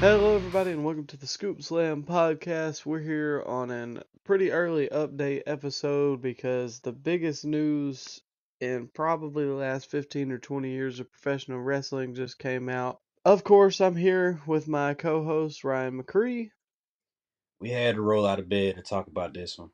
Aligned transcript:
Hello, 0.00 0.36
everybody, 0.36 0.70
and 0.70 0.84
welcome 0.84 1.06
to 1.06 1.16
the 1.16 1.26
Scoop 1.26 1.60
Slam 1.60 2.04
podcast. 2.04 2.86
We're 2.86 3.00
here 3.00 3.42
on 3.44 3.72
a 3.72 4.00
pretty 4.22 4.52
early 4.52 4.88
update 4.92 5.42
episode 5.44 6.22
because 6.22 6.78
the 6.78 6.92
biggest 6.92 7.44
news 7.44 8.22
in 8.60 8.86
probably 8.94 9.44
the 9.44 9.54
last 9.54 9.90
15 9.90 10.30
or 10.30 10.38
20 10.38 10.70
years 10.70 11.00
of 11.00 11.10
professional 11.10 11.58
wrestling 11.58 12.14
just 12.14 12.38
came 12.38 12.68
out. 12.68 13.00
Of 13.24 13.42
course, 13.42 13.80
I'm 13.80 13.96
here 13.96 14.40
with 14.46 14.68
my 14.68 14.94
co 14.94 15.24
host, 15.24 15.64
Ryan 15.64 16.00
McCree. 16.00 16.52
We 17.58 17.70
had 17.70 17.96
to 17.96 18.00
roll 18.00 18.24
out 18.24 18.38
of 18.38 18.48
bed 18.48 18.76
to 18.76 18.82
talk 18.82 19.08
about 19.08 19.34
this 19.34 19.58
one. 19.58 19.70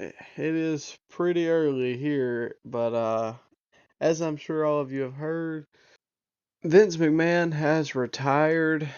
It 0.00 0.14
is 0.36 0.98
pretty 1.10 1.48
early 1.48 1.96
here, 1.96 2.56
but 2.64 2.92
uh, 2.92 3.34
as 4.00 4.20
I'm 4.20 4.36
sure 4.36 4.64
all 4.64 4.80
of 4.80 4.90
you 4.90 5.02
have 5.02 5.14
heard, 5.14 5.68
Vince 6.64 6.96
McMahon 6.96 7.52
has 7.52 7.94
retired 7.94 8.88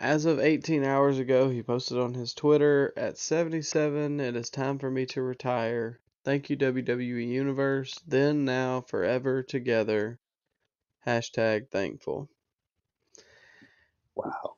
as 0.00 0.24
of 0.24 0.40
18 0.40 0.82
hours 0.82 1.18
ago, 1.18 1.50
he 1.50 1.62
posted 1.62 1.98
on 1.98 2.14
his 2.14 2.32
Twitter 2.32 2.94
at 2.96 3.18
77, 3.18 4.18
it 4.18 4.34
is 4.34 4.48
time 4.48 4.78
for 4.78 4.90
me 4.90 5.04
to 5.04 5.20
retire. 5.20 6.00
Thank 6.24 6.48
you, 6.48 6.56
WWE 6.56 7.28
Universe. 7.28 8.00
Then, 8.06 8.46
now, 8.46 8.80
forever 8.80 9.42
together. 9.42 10.18
Hashtag 11.06 11.68
thankful. 11.68 12.30
Wow. 14.14 14.56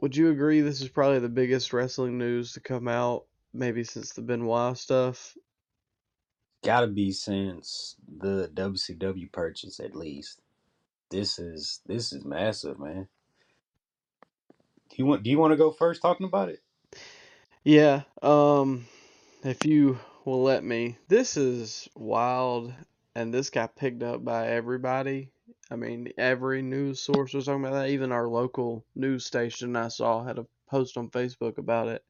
Would 0.00 0.16
you 0.16 0.30
agree 0.30 0.60
this 0.60 0.80
is 0.80 0.88
probably 0.88 1.18
the 1.18 1.28
biggest 1.28 1.72
wrestling 1.72 2.16
news 2.16 2.52
to 2.52 2.60
come 2.60 2.86
out, 2.86 3.26
maybe 3.52 3.82
since 3.82 4.12
the 4.12 4.22
Benoit 4.22 4.78
stuff? 4.78 5.36
Gotta 6.62 6.86
be 6.86 7.10
since 7.10 7.96
the 8.06 8.48
WCW 8.54 9.30
purchase, 9.32 9.80
at 9.80 9.96
least. 9.96 10.40
This 11.10 11.40
is 11.40 11.80
this 11.86 12.12
is 12.12 12.24
massive, 12.24 12.78
man. 12.78 13.08
Do 14.92 14.96
you 14.98 15.06
want 15.06 15.22
do 15.22 15.30
you 15.30 15.38
want 15.38 15.52
to 15.52 15.56
go 15.56 15.70
first 15.70 16.02
talking 16.02 16.26
about 16.26 16.50
it? 16.50 16.60
Yeah, 17.64 18.02
um 18.20 18.86
if 19.42 19.64
you 19.64 19.98
will 20.26 20.42
let 20.42 20.62
me. 20.62 20.98
This 21.08 21.38
is 21.38 21.88
wild 21.96 22.74
and 23.14 23.32
this 23.32 23.48
got 23.48 23.74
picked 23.74 24.02
up 24.02 24.22
by 24.22 24.48
everybody. 24.48 25.30
I 25.70 25.76
mean, 25.76 26.12
every 26.18 26.60
news 26.60 27.00
source 27.00 27.32
was 27.32 27.46
talking 27.46 27.64
about 27.64 27.72
that. 27.72 27.88
Even 27.88 28.12
our 28.12 28.28
local 28.28 28.84
news 28.94 29.24
station 29.24 29.76
I 29.76 29.88
saw 29.88 30.22
had 30.22 30.38
a 30.38 30.46
post 30.68 30.98
on 30.98 31.08
Facebook 31.08 31.56
about 31.56 31.88
it. 31.88 32.04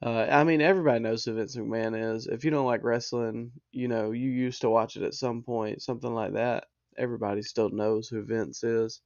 Uh, 0.00 0.28
I 0.30 0.44
mean, 0.44 0.60
everybody 0.60 1.00
knows 1.00 1.24
who 1.24 1.34
Vince 1.34 1.56
McMahon 1.56 2.14
is. 2.14 2.28
If 2.28 2.44
you 2.44 2.52
don't 2.52 2.66
like 2.66 2.84
wrestling, 2.84 3.50
you 3.72 3.88
know, 3.88 4.12
you 4.12 4.30
used 4.30 4.60
to 4.60 4.70
watch 4.70 4.96
it 4.96 5.02
at 5.02 5.14
some 5.14 5.42
point, 5.42 5.82
something 5.82 6.14
like 6.14 6.34
that. 6.34 6.66
Everybody 6.96 7.42
still 7.42 7.70
knows 7.70 8.08
who 8.08 8.22
Vince 8.22 8.62
is. 8.62 9.00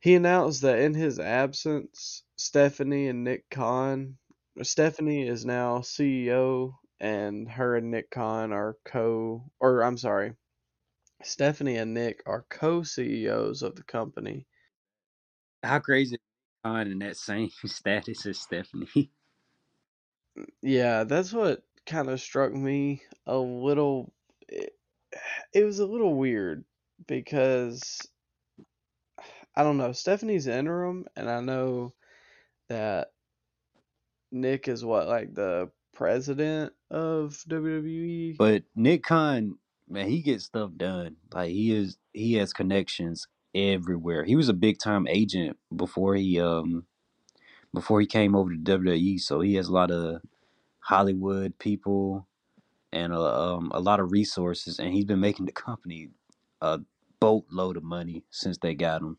He 0.00 0.14
announced 0.14 0.62
that 0.62 0.78
in 0.78 0.94
his 0.94 1.18
absence, 1.18 2.22
Stephanie 2.36 3.08
and 3.08 3.24
Nick 3.24 3.50
Khan, 3.50 4.18
Stephanie 4.62 5.26
is 5.26 5.44
now 5.44 5.78
CEO, 5.80 6.74
and 7.00 7.50
her 7.50 7.76
and 7.76 7.90
Nick 7.90 8.10
Khan 8.10 8.52
are 8.52 8.76
co, 8.84 9.50
or 9.60 9.82
I'm 9.82 9.98
sorry, 9.98 10.34
Stephanie 11.22 11.76
and 11.76 11.94
Nick 11.94 12.22
are 12.26 12.46
co 12.48 12.82
CEOs 12.82 13.62
of 13.62 13.76
the 13.76 13.82
company. 13.84 14.46
How 15.62 15.80
crazy 15.80 16.18
Khan 16.64 16.90
in 16.90 16.98
that 17.00 17.16
same 17.16 17.50
status 17.66 18.26
as 18.26 18.38
Stephanie? 18.40 19.10
Yeah, 20.62 21.04
that's 21.04 21.32
what 21.32 21.62
kind 21.86 22.08
of 22.08 22.20
struck 22.20 22.52
me 22.52 23.02
a 23.26 23.36
little. 23.38 24.12
It, 24.48 24.72
it 25.54 25.64
was 25.64 25.78
a 25.80 25.86
little 25.86 26.14
weird 26.14 26.64
because 27.06 28.00
I 29.56 29.62
don't 29.62 29.78
know. 29.78 29.92
Stephanie's 29.92 30.46
interim, 30.46 31.06
and 31.16 31.30
I 31.30 31.40
know 31.40 31.94
that 32.68 33.08
Nick 34.32 34.68
is 34.68 34.84
what 34.84 35.08
like 35.08 35.34
the 35.34 35.70
president 35.94 36.72
of 36.90 37.42
WWE. 37.48 38.36
But 38.36 38.64
Nick 38.74 39.04
Khan, 39.04 39.58
man, 39.88 40.08
he 40.08 40.20
gets 40.20 40.44
stuff 40.44 40.70
done. 40.76 41.16
Like 41.32 41.50
he 41.52 41.72
is, 41.74 41.96
he 42.12 42.34
has 42.34 42.52
connections 42.52 43.26
everywhere. 43.54 44.24
He 44.24 44.36
was 44.36 44.48
a 44.48 44.54
big 44.54 44.78
time 44.78 45.06
agent 45.08 45.56
before 45.74 46.14
he 46.14 46.40
um 46.40 46.84
before 47.72 48.00
he 48.00 48.06
came 48.06 48.34
over 48.34 48.50
to 48.50 48.58
WWE. 48.58 49.20
So 49.20 49.40
he 49.40 49.54
has 49.54 49.68
a 49.68 49.72
lot 49.72 49.90
of 49.90 50.22
Hollywood 50.80 51.58
people 51.58 52.26
and 52.92 53.12
a, 53.12 53.20
um, 53.20 53.70
a 53.74 53.80
lot 53.80 54.00
of 54.00 54.12
resources, 54.12 54.78
and 54.78 54.92
he's 54.92 55.04
been 55.04 55.20
making 55.20 55.46
the 55.46 55.52
company 55.52 56.10
a 56.60 56.80
boatload 57.20 57.76
of 57.76 57.82
money 57.82 58.24
since 58.30 58.58
they 58.58 58.74
got 58.74 59.02
him. 59.02 59.18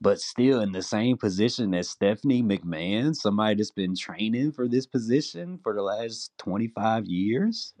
But 0.00 0.20
still 0.20 0.60
in 0.60 0.72
the 0.72 0.82
same 0.82 1.16
position 1.18 1.74
as 1.74 1.88
Stephanie 1.90 2.42
McMahon, 2.42 3.14
somebody 3.14 3.56
that's 3.56 3.70
been 3.70 3.96
training 3.96 4.52
for 4.52 4.68
this 4.68 4.86
position 4.86 5.58
for 5.58 5.74
the 5.74 5.82
last 5.82 6.32
25 6.38 7.06
years. 7.06 7.74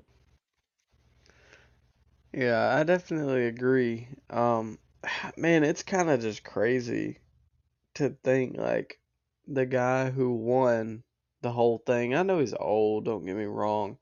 Yeah, 2.32 2.76
I 2.76 2.84
definitely 2.84 3.46
agree. 3.46 4.08
Um, 4.30 4.78
man, 5.36 5.64
it's 5.64 5.82
kind 5.82 6.10
of 6.10 6.20
just 6.20 6.44
crazy 6.44 7.18
to 7.94 8.10
think 8.24 8.56
like 8.58 9.00
the 9.46 9.66
guy 9.66 10.10
who 10.10 10.34
won 10.34 11.04
the 11.42 11.52
whole 11.52 11.78
thing. 11.78 12.14
I 12.14 12.22
know 12.22 12.40
he's 12.40 12.54
old, 12.54 13.06
don't 13.06 13.24
get 13.26 13.36
me 13.36 13.44
wrong, 13.46 13.98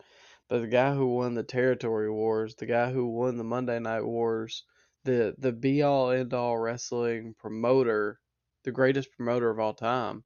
but 0.49 0.61
the 0.61 0.69
guy 0.69 0.95
who 0.95 1.07
won 1.09 1.35
the 1.35 1.45
territory 1.45 2.11
wars, 2.11 2.57
the 2.57 2.67
guy 2.67 2.93
who 2.93 3.07
won 3.09 3.37
the 3.39 3.45
Monday 3.45 3.79
Night 3.81 4.05
Wars, 4.05 4.65
the 5.05 5.35
the 5.39 5.53
be 5.53 5.83
all 5.83 6.11
end 6.11 6.35
all 6.35 6.59
wrestling 6.59 7.35
promoter, 7.39 8.21
the 8.65 8.73
greatest 8.73 9.11
promoter 9.17 9.51
of 9.51 9.59
all 9.59 9.75
time, 9.75 10.25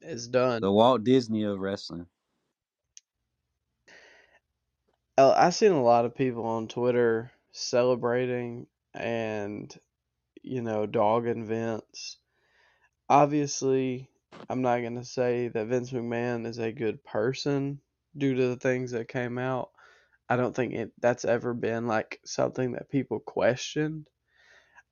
is 0.00 0.28
done. 0.28 0.62
The 0.62 0.72
Walt 0.72 1.04
Disney 1.04 1.44
of 1.44 1.58
wrestling. 1.58 2.06
Uh, 5.18 5.34
I've 5.36 5.54
seen 5.54 5.72
a 5.72 5.82
lot 5.82 6.04
of 6.04 6.14
people 6.14 6.44
on 6.44 6.68
Twitter 6.68 7.32
celebrating 7.52 8.66
and 8.94 9.74
you 10.42 10.62
know 10.62 10.86
dogging 10.86 11.46
Vince. 11.46 12.18
Obviously, 13.08 14.08
I'm 14.48 14.62
not 14.62 14.82
gonna 14.82 15.04
say 15.04 15.48
that 15.48 15.66
Vince 15.66 15.90
McMahon 15.90 16.46
is 16.46 16.58
a 16.58 16.72
good 16.72 17.02
person 17.04 17.80
due 18.16 18.34
to 18.34 18.48
the 18.48 18.56
things 18.56 18.90
that 18.92 19.08
came 19.08 19.38
out. 19.38 19.70
I 20.28 20.36
don't 20.36 20.54
think 20.54 20.74
it 20.74 20.92
that's 21.00 21.24
ever 21.24 21.54
been 21.54 21.86
like 21.86 22.20
something 22.24 22.72
that 22.72 22.90
people 22.90 23.20
questioned. 23.20 24.08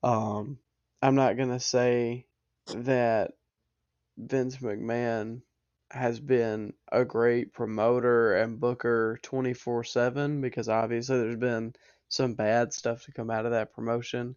Um, 0.02 0.58
I'm 1.02 1.14
not 1.16 1.36
gonna 1.36 1.60
say 1.60 2.26
that 2.68 3.32
Vince 4.16 4.58
McMahon 4.58 5.42
has 5.90 6.20
been 6.20 6.72
a 6.90 7.04
great 7.04 7.52
promoter 7.52 8.34
and 8.36 8.60
booker 8.60 9.18
24/7 9.22 10.40
because 10.40 10.68
obviously 10.68 11.18
there's 11.18 11.36
been 11.36 11.74
some 12.08 12.34
bad 12.34 12.72
stuff 12.72 13.04
to 13.04 13.12
come 13.12 13.30
out 13.30 13.46
of 13.46 13.52
that 13.52 13.72
promotion. 13.72 14.36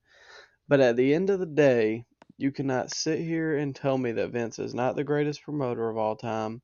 But 0.67 0.79
at 0.79 0.95
the 0.95 1.13
end 1.13 1.29
of 1.29 1.39
the 1.39 1.45
day, 1.45 2.05
you 2.37 2.51
cannot 2.51 2.91
sit 2.93 3.19
here 3.19 3.57
and 3.57 3.75
tell 3.75 3.97
me 3.97 4.13
that 4.13 4.31
Vince 4.31 4.59
is 4.59 4.73
not 4.73 4.95
the 4.95 5.03
greatest 5.03 5.43
promoter 5.43 5.89
of 5.89 5.97
all 5.97 6.15
time. 6.15 6.61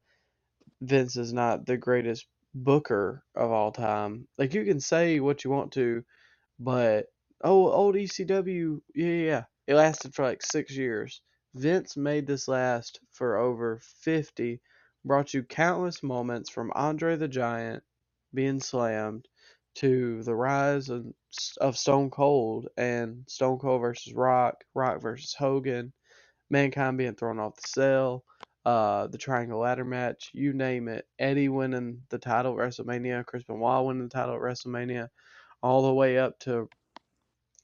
Vince 0.81 1.17
is 1.17 1.33
not 1.33 1.65
the 1.65 1.77
greatest 1.77 2.27
booker 2.55 3.23
of 3.35 3.51
all 3.51 3.71
time. 3.71 4.27
Like 4.37 4.53
you 4.53 4.65
can 4.65 4.79
say 4.79 5.19
what 5.19 5.43
you 5.43 5.51
want 5.51 5.73
to, 5.73 6.03
but 6.59 7.07
oh, 7.43 7.71
old 7.71 7.95
ECW, 7.95 8.79
yeah, 8.95 9.07
yeah, 9.07 9.43
it 9.67 9.75
lasted 9.75 10.15
for 10.15 10.23
like 10.25 10.41
six 10.43 10.75
years. 10.75 11.21
Vince 11.55 11.97
made 11.97 12.27
this 12.27 12.47
last 12.47 12.99
for 13.11 13.37
over 13.37 13.79
50, 14.03 14.61
brought 15.05 15.33
you 15.33 15.43
countless 15.43 16.03
moments 16.03 16.49
from 16.49 16.71
Andre 16.75 17.15
the 17.15 17.27
Giant 17.27 17.83
being 18.33 18.59
slammed 18.59 19.27
to 19.75 20.23
the 20.23 20.35
rise 20.35 20.89
of 20.89 21.77
Stone 21.77 22.11
Cold 22.11 22.67
and 22.77 23.23
Stone 23.27 23.59
Cold 23.59 23.81
versus 23.81 24.13
Rock, 24.13 24.63
Rock 24.75 25.01
versus 25.01 25.35
Hogan, 25.37 25.93
Mankind 26.49 26.97
being 26.97 27.15
thrown 27.15 27.39
off 27.39 27.55
the 27.55 27.67
cell, 27.67 28.23
uh, 28.65 29.07
the 29.07 29.17
Triangle 29.17 29.59
Ladder 29.59 29.85
match, 29.85 30.31
you 30.33 30.53
name 30.53 30.87
it. 30.87 31.05
Eddie 31.19 31.49
winning 31.49 32.01
the 32.09 32.17
title 32.17 32.59
at 32.59 32.67
WrestleMania, 32.67 33.25
Chris 33.25 33.43
Benoit 33.43 33.85
winning 33.85 34.03
the 34.03 34.09
title 34.09 34.35
at 34.35 34.41
WrestleMania, 34.41 35.09
all 35.61 35.83
the 35.83 35.93
way 35.93 36.17
up 36.17 36.39
to 36.39 36.69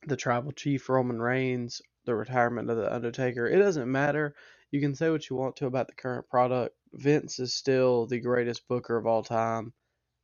the 0.07 0.17
Tribal 0.17 0.51
Chief 0.51 0.89
Roman 0.89 1.21
Reigns, 1.21 1.81
the 2.05 2.15
retirement 2.15 2.69
of 2.69 2.77
the 2.77 2.93
Undertaker. 2.93 3.47
It 3.47 3.59
doesn't 3.59 3.91
matter. 3.91 4.35
You 4.71 4.81
can 4.81 4.95
say 4.95 5.09
what 5.09 5.29
you 5.29 5.35
want 5.35 5.55
to 5.57 5.67
about 5.67 5.87
the 5.87 5.95
current 5.95 6.27
product. 6.29 6.75
Vince 6.93 7.39
is 7.39 7.53
still 7.53 8.05
the 8.05 8.19
greatest 8.19 8.67
booker 8.67 8.97
of 8.97 9.05
all 9.05 9.23
time. 9.23 9.73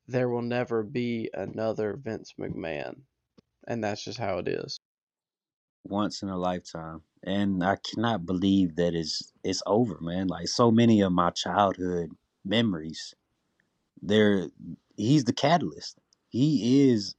There 0.07 0.30
will 0.30 0.42
never 0.42 0.83
be 0.83 1.30
another 1.33 1.95
Vince 1.95 2.33
McMahon. 2.39 3.01
And 3.68 3.83
that's 3.83 4.04
just 4.04 4.19
how 4.19 4.38
it 4.39 4.48
is. 4.48 4.80
Once 5.83 6.21
in 6.21 6.30
a 6.30 6.38
lifetime. 6.38 7.01
And 7.25 7.63
I 7.63 7.77
cannot 7.77 8.25
believe 8.25 8.75
that 8.75 8.94
it's 8.94 9.33
it's 9.44 9.63
over, 9.66 9.98
man. 10.00 10.27
Like 10.27 10.48
so 10.48 10.72
many 10.72 11.01
of 11.01 11.12
my 11.12 11.31
childhood 11.31 12.12
memories. 12.45 13.16
They're 14.01 14.50
he's 14.95 15.24
the 15.25 15.33
catalyst. 15.33 15.98
He 16.30 16.89
is 16.92 17.16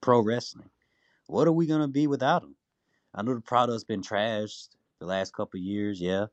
pro 0.00 0.20
wrestling. 0.20 0.70
What 1.26 1.48
are 1.48 1.52
we 1.52 1.66
gonna 1.66 1.88
be 1.88 2.06
without 2.06 2.44
him? 2.44 2.54
I 3.14 3.22
know 3.22 3.34
the 3.34 3.40
product's 3.40 3.84
been 3.84 4.02
trashed 4.02 4.68
the 5.00 5.06
last 5.06 5.34
couple 5.34 5.58
years, 5.58 6.00
yeah. 6.00 6.26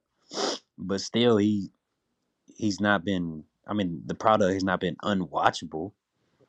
But 0.77 1.01
still, 1.01 1.37
he 1.37 1.71
he's 2.55 2.79
not 2.79 3.03
been. 3.03 3.45
I 3.67 3.73
mean, 3.73 4.03
the 4.05 4.13
product 4.13 4.53
has 4.53 4.63
not 4.63 4.79
been 4.79 4.97
unwatchable. 5.03 5.93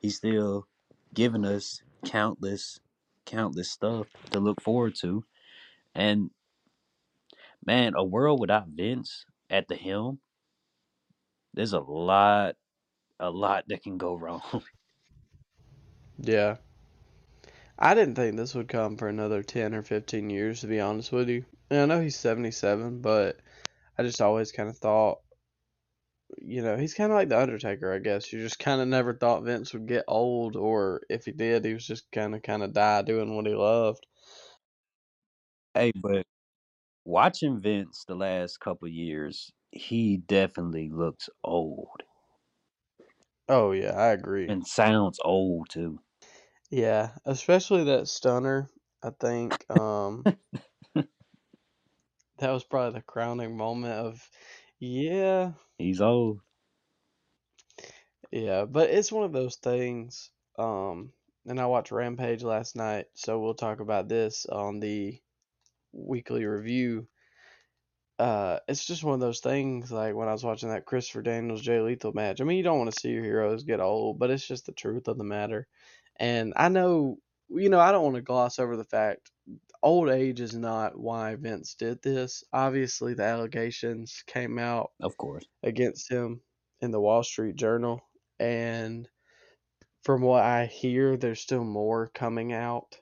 He's 0.00 0.16
still 0.16 0.66
giving 1.14 1.46
us 1.46 1.82
countless, 2.04 2.80
countless 3.24 3.70
stuff 3.70 4.08
to 4.32 4.40
look 4.40 4.60
forward 4.60 4.94
to. 4.96 5.24
And 5.94 6.30
man, 7.66 7.94
a 7.96 8.04
world 8.04 8.40
without 8.40 8.68
Vince 8.68 9.24
at 9.50 9.68
the 9.68 9.76
helm, 9.76 10.20
there's 11.54 11.72
a 11.72 11.80
lot, 11.80 12.54
a 13.18 13.30
lot 13.30 13.64
that 13.68 13.82
can 13.82 13.98
go 13.98 14.14
wrong. 14.18 14.62
Yeah. 16.18 16.56
I 17.78 17.94
didn't 17.94 18.14
think 18.14 18.36
this 18.36 18.54
would 18.54 18.68
come 18.68 18.96
for 18.96 19.08
another 19.08 19.42
10 19.42 19.74
or 19.74 19.82
15 19.82 20.30
years, 20.30 20.60
to 20.60 20.66
be 20.66 20.80
honest 20.80 21.12
with 21.12 21.28
you. 21.28 21.44
And 21.70 21.80
I 21.80 21.86
know 21.96 22.00
he's 22.00 22.16
77, 22.16 23.00
but 23.02 23.38
I 23.98 24.02
just 24.02 24.22
always 24.22 24.52
kind 24.52 24.68
of 24.68 24.78
thought, 24.78 25.18
you 26.38 26.62
know, 26.62 26.76
he's 26.76 26.94
kind 26.94 27.12
of 27.12 27.16
like 27.16 27.28
The 27.28 27.40
Undertaker, 27.40 27.92
I 27.92 27.98
guess. 27.98 28.32
You 28.32 28.40
just 28.40 28.58
kind 28.58 28.80
of 28.80 28.88
never 28.88 29.14
thought 29.14 29.44
Vince 29.44 29.72
would 29.74 29.86
get 29.86 30.04
old, 30.08 30.56
or 30.56 31.02
if 31.10 31.26
he 31.26 31.32
did, 31.32 31.64
he 31.64 31.74
was 31.74 31.86
just 31.86 32.10
kind 32.12 32.34
of 32.34 32.42
kind 32.42 32.62
of 32.62 32.72
die 32.72 33.02
doing 33.02 33.36
what 33.36 33.46
he 33.46 33.54
loved. 33.54 34.06
hey, 35.74 35.92
but 35.94 36.26
watching 37.06 37.60
Vince 37.60 38.04
the 38.06 38.16
last 38.16 38.58
couple 38.60 38.88
years, 38.88 39.52
he 39.72 40.18
definitely 40.18 40.90
looks 40.90 41.30
old 41.44 42.02
Oh, 43.48 43.72
yeah, 43.72 43.90
I 43.96 44.12
agree. 44.12 44.48
and 44.48 44.66
sounds 44.66 45.18
old 45.24 45.68
too. 45.70 46.00
Yeah, 46.70 47.16
especially 47.24 47.82
that 47.84 48.06
stunner. 48.06 48.70
I 49.02 49.10
think 49.10 49.68
um 49.70 50.28
that 52.38 52.50
was 52.50 52.64
probably 52.64 52.98
the 52.98 53.02
crowning 53.04 53.56
moment 53.56 53.92
of 53.94 54.30
yeah, 54.78 55.52
He's 55.78 56.00
old. 56.02 56.40
yeah, 58.30 58.64
but 58.64 58.90
it's 58.90 59.10
one 59.12 59.24
of 59.24 59.32
those 59.32 59.56
things 59.56 60.30
um 60.58 61.12
and 61.48 61.60
I 61.60 61.66
watched 61.66 61.92
Rampage 61.92 62.42
last 62.42 62.74
night, 62.74 63.06
so 63.14 63.38
we'll 63.40 63.54
talk 63.54 63.78
about 63.80 64.08
this 64.08 64.46
on 64.46 64.80
the 64.80 65.20
weekly 65.92 66.44
review. 66.46 67.08
Uh 68.18 68.58
it's 68.68 68.86
just 68.86 69.04
one 69.04 69.14
of 69.14 69.20
those 69.20 69.40
things 69.40 69.92
like 69.92 70.14
when 70.14 70.28
I 70.28 70.32
was 70.32 70.44
watching 70.44 70.70
that 70.70 70.86
Christopher 70.86 71.22
Daniels 71.22 71.60
Jay 71.62 71.80
Lethal 71.80 72.12
match. 72.14 72.40
I 72.40 72.44
mean, 72.44 72.56
you 72.56 72.62
don't 72.62 72.78
want 72.78 72.92
to 72.92 72.98
see 73.00 73.10
your 73.10 73.22
heroes 73.24 73.64
get 73.64 73.80
old, 73.80 74.18
but 74.18 74.30
it's 74.30 74.46
just 74.46 74.66
the 74.66 74.72
truth 74.72 75.08
of 75.08 75.18
the 75.18 75.24
matter. 75.24 75.66
And 76.18 76.54
I 76.56 76.68
know 76.68 77.18
you 77.50 77.68
know, 77.68 77.78
I 77.80 77.92
don't 77.92 78.02
want 78.04 78.16
to 78.16 78.22
gloss 78.22 78.58
over 78.58 78.76
the 78.76 78.84
fact 78.84 79.30
old 79.82 80.08
age 80.10 80.40
is 80.40 80.54
not 80.54 80.98
why 80.98 81.36
Vince 81.36 81.74
did 81.74 82.02
this. 82.02 82.42
Obviously, 82.52 83.14
the 83.14 83.24
allegations 83.24 84.22
came 84.26 84.58
out 84.58 84.92
Of 85.00 85.16
course. 85.16 85.46
against 85.62 86.10
him 86.10 86.40
in 86.80 86.90
the 86.90 87.00
Wall 87.00 87.22
Street 87.22 87.56
Journal, 87.56 88.00
and 88.40 89.08
from 90.04 90.22
what 90.22 90.42
I 90.42 90.66
hear, 90.66 91.16
there's 91.18 91.40
still 91.40 91.64
more 91.64 92.08
coming 92.08 92.52
out. 92.54 92.98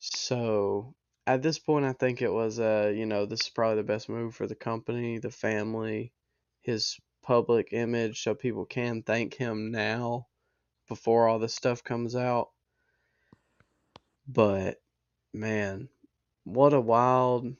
So 0.00 0.94
at 1.28 1.42
this 1.42 1.58
point, 1.58 1.84
I 1.84 1.92
think 1.92 2.22
it 2.22 2.32
was, 2.32 2.58
uh, 2.58 2.90
you 2.94 3.04
know, 3.04 3.26
this 3.26 3.42
is 3.42 3.50
probably 3.50 3.76
the 3.76 3.82
best 3.82 4.08
move 4.08 4.34
for 4.34 4.46
the 4.46 4.54
company, 4.54 5.18
the 5.18 5.30
family, 5.30 6.14
his 6.62 6.98
public 7.22 7.68
image, 7.72 8.22
so 8.22 8.34
people 8.34 8.64
can 8.64 9.02
thank 9.02 9.34
him 9.34 9.70
now 9.70 10.26
before 10.88 11.28
all 11.28 11.38
this 11.38 11.54
stuff 11.54 11.84
comes 11.84 12.16
out. 12.16 12.48
But 14.26 14.78
man, 15.34 15.90
what 16.44 16.72
a 16.72 16.80
wild 16.80 17.54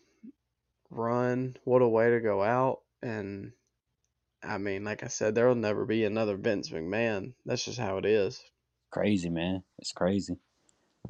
run. 0.91 1.55
What 1.65 1.83
a 1.83 1.89
way 1.89 2.11
to 2.11 2.21
go 2.21 2.43
out. 2.43 2.79
And 3.03 3.53
I 4.43 4.57
mean, 4.57 4.85
like 4.85 5.03
I 5.03 5.09
said, 5.09 5.35
there 5.35 5.47
will 5.47 5.55
never 5.55 5.85
be 5.85 6.05
another 6.05 6.39
Vince 6.39 6.71
McMahon. 6.71 7.35
That's 7.45 7.67
just 7.67 7.79
how 7.79 7.99
it 7.99 8.07
is. 8.07 8.43
Crazy, 8.91 9.29
man. 9.29 9.63
It's 9.79 9.93
crazy. 9.93 10.37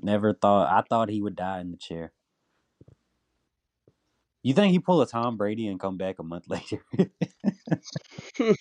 Never 0.03 0.35
thought 0.35 0.69
I 0.77 0.83
thought 0.89 1.09
he 1.09 1.23
would 1.23 1.37
die 1.37 1.61
in 1.61 1.71
the 1.71 1.77
chair. 1.77 2.13
You 4.43 4.55
think 4.55 4.73
he 4.73 4.79
pull 4.79 5.03
a 5.03 5.07
Tom 5.07 5.37
Brady 5.37 5.67
and 5.67 5.81
come 5.81 5.97
back 5.97 6.19
a 6.19 6.23
month 6.23 6.45
later? 6.49 6.83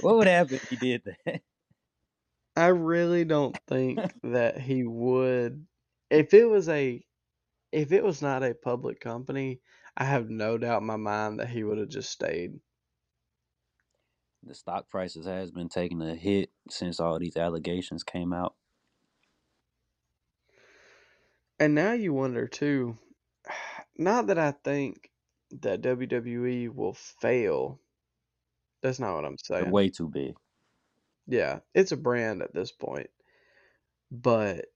what 0.00 0.16
would 0.16 0.26
happen 0.26 0.56
if 0.56 0.68
he 0.68 0.76
did 0.76 1.02
that? 1.04 1.42
I 2.56 2.66
really 2.68 3.24
don't 3.24 3.56
think 3.68 4.00
that 4.24 4.60
he 4.60 4.84
would. 4.84 5.64
If 6.10 6.34
it 6.34 6.44
was 6.44 6.68
a, 6.68 7.00
if 7.70 7.92
it 7.92 8.02
was 8.02 8.20
not 8.20 8.42
a 8.42 8.54
public 8.54 8.98
company, 8.98 9.60
I 9.96 10.04
have 10.04 10.28
no 10.28 10.58
doubt 10.58 10.80
in 10.80 10.86
my 10.86 10.96
mind 10.96 11.38
that 11.38 11.48
he 11.48 11.62
would 11.62 11.78
have 11.78 11.88
just 11.88 12.10
stayed. 12.10 12.54
The 14.42 14.54
stock 14.54 14.88
prices 14.88 15.26
has 15.26 15.50
been 15.52 15.68
taking 15.68 16.02
a 16.02 16.14
hit 16.14 16.50
since 16.68 16.98
all 16.98 17.18
these 17.18 17.36
allegations 17.36 18.02
came 18.02 18.32
out. 18.32 18.54
And 21.60 21.74
now 21.74 21.92
you 21.92 22.12
wonder 22.12 22.46
too, 22.46 22.96
not 23.98 24.28
that 24.28 24.38
I 24.38 24.52
think 24.64 25.10
that 25.62 25.82
WWE 25.82 26.74
will 26.74 26.94
fail. 26.94 27.80
That's 28.82 29.00
not 29.00 29.16
what 29.16 29.24
I'm 29.26 29.38
They're 29.58 29.66
saying. 29.66 29.70
way 29.70 29.90
too 29.90 30.08
big. 30.08 30.34
Yeah, 31.28 31.60
it's 31.74 31.92
a 31.92 31.98
brand 31.98 32.42
at 32.42 32.54
this 32.54 32.72
point. 32.72 33.10
But 34.10 34.66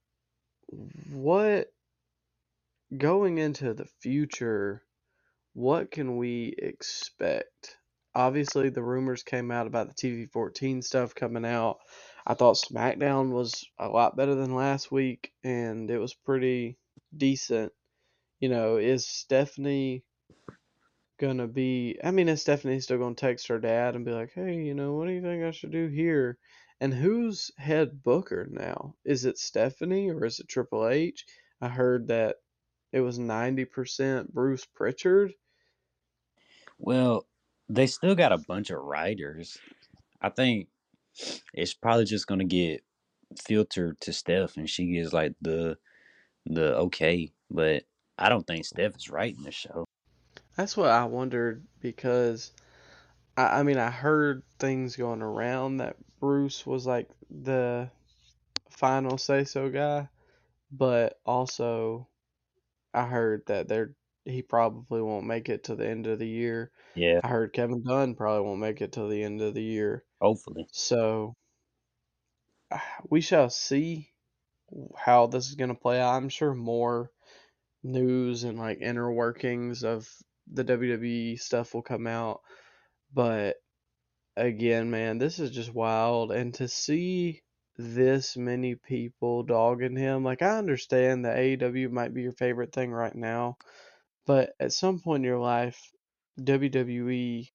what 1.11 1.73
going 2.97 3.39
into 3.39 3.75
the 3.75 3.87
future, 4.01 4.83
what 5.55 5.91
can 5.91 6.17
we 6.17 6.55
expect? 6.59 7.79
Obviously, 8.15 8.71
the 8.71 8.83
rumors 8.83 9.23
came 9.25 9.51
out 9.53 9.67
about 9.69 9.89
the 9.89 9.95
TV 9.95 10.31
14 10.33 10.83
stuff 10.83 11.15
coming 11.15 11.47
out. 11.47 11.79
I 12.27 12.35
thought 12.35 12.57
SmackDown 12.57 13.31
was 13.31 13.67
a 13.79 13.89
lot 13.89 14.17
better 14.17 14.35
than 14.35 14.55
last 14.55 14.93
week, 14.93 15.33
and 15.45 15.91
it 15.91 15.99
was 15.99 16.15
pretty 16.15 16.79
decent. 17.17 17.73
You 18.43 18.49
know, 18.49 18.77
is 18.77 19.07
Stephanie 19.07 20.03
gonna 21.21 21.47
be? 21.47 21.97
I 22.03 22.11
mean, 22.11 22.29
is 22.29 22.41
Stephanie 22.41 22.81
still 22.81 22.99
gonna 22.99 23.15
text 23.15 23.47
her 23.47 23.61
dad 23.61 23.95
and 23.95 24.05
be 24.05 24.11
like, 24.11 24.33
"Hey, 24.33 24.57
you 24.57 24.75
know, 24.75 24.95
what 24.95 25.07
do 25.07 25.13
you 25.13 25.23
think 25.23 25.45
I 25.45 25.53
should 25.53 25.71
do 25.71 25.87
here?" 25.87 26.39
And 26.81 26.93
who's 26.93 27.53
head 27.57 28.03
booker 28.03 28.49
now? 28.51 28.97
Is 29.05 29.25
it 29.27 29.39
Stephanie 29.39 30.11
or 30.11 30.25
is 30.25 30.41
it 30.41 30.49
Triple 30.49 30.89
H? 30.89 31.25
I 31.61 31.69
heard 31.69 32.09
that 32.09 32.39
it 32.91 33.03
was 33.03 33.17
90% 33.17 34.35
Bruce 34.35 34.65
Pritchard. 34.65 35.35
Well, 36.79 37.29
they 37.69 37.87
still 37.87 38.17
got 38.17 38.33
a 38.33 38.39
bunch 38.39 38.71
of 38.71 38.81
writers. 38.83 39.57
I 40.21 40.31
think 40.31 40.67
it's 41.55 41.75
probably 41.75 42.07
just 42.07 42.27
gonna 42.27 42.45
get 42.45 42.83
filtered 43.41 44.01
to 44.01 44.13
Steph, 44.13 44.57
and 44.57 44.69
she 44.69 44.93
gets 44.93 45.13
like 45.13 45.35
the 45.41 45.79
the 46.45 46.77
okay. 46.79 47.33
But 47.49 47.85
I 48.19 48.29
don't 48.29 48.47
think 48.47 48.65
Steph 48.65 48.97
is 48.97 49.11
writing 49.11 49.43
the 49.43 49.51
show. 49.51 49.85
That's 50.57 50.77
what 50.77 50.91
I 50.91 51.05
wondered 51.05 51.65
because 51.81 52.53
I, 53.37 53.61
I 53.61 53.63
mean 53.63 53.79
I 53.79 53.91
heard 53.91 54.43
things 54.59 54.97
going 54.97 55.23
around 55.23 55.79
that 55.79 55.97
Bruce 56.21 56.67
was 56.67 56.87
like 56.87 57.09
the 57.31 57.91
final 58.71 59.19
say 59.19 59.45
so 59.45 59.71
guy, 59.71 60.09
but 60.71 61.19
also 61.25 62.07
I 62.95 63.05
heard 63.07 63.43
that 63.47 63.69
they're 63.69 63.95
he 64.25 64.41
probably 64.43 65.03
won't 65.03 65.27
make 65.27 65.49
it 65.49 65.65
to 65.65 65.75
the 65.75 65.89
end 65.89 66.07
of 66.07 66.19
the 66.19 66.29
year. 66.29 66.71
Yeah, 66.95 67.21
I 67.25 67.29
heard 67.29 67.53
Kevin 67.53 67.83
Dunn 67.83 68.15
probably 68.15 68.47
won't 68.47 68.61
make 68.61 68.81
it 68.81 68.93
to 68.93 69.09
the 69.09 69.23
end 69.23 69.41
of 69.41 69.55
the 69.55 69.63
year. 69.63 70.05
hopefully. 70.21 70.69
So 70.73 71.35
we 73.11 73.21
shall 73.21 73.51
see 73.51 74.11
how 74.97 75.27
this 75.27 75.49
is 75.49 75.55
going 75.55 75.69
to 75.69 75.75
play 75.75 76.01
out. 76.01 76.15
I'm 76.15 76.29
sure 76.29 76.55
more 76.55 77.11
news 77.83 78.45
and 78.45 78.59
like 78.59 78.81
inner 78.81 79.11
workings 79.13 79.85
of 79.85 80.09
the 80.53 80.65
WWE 80.65 81.39
stuff 81.39 81.75
will 81.75 81.83
come 81.83 82.07
out. 82.07 82.41
But 83.13 83.57
again, 84.37 84.91
man, 84.91 85.19
this 85.19 85.39
is 85.39 85.51
just 85.51 85.73
wild. 85.75 86.33
And 86.33 86.55
to 86.55 86.69
see 86.69 87.43
this 87.77 88.37
many 88.37 88.75
people 88.75 89.43
dogging 89.43 89.97
him, 89.97 90.25
like 90.25 90.43
I 90.43 90.59
understand 90.59 91.25
that 91.25 91.39
AEW 91.39 91.91
might 91.91 92.15
be 92.15 92.23
your 92.23 92.33
favorite 92.33 92.73
thing 92.73 92.91
right 92.93 93.15
now, 93.15 93.57
but 94.27 94.55
at 94.61 94.73
some 94.73 95.01
point 95.01 95.23
in 95.23 95.29
your 95.29 95.39
life, 95.39 95.93
WWE 96.41 97.49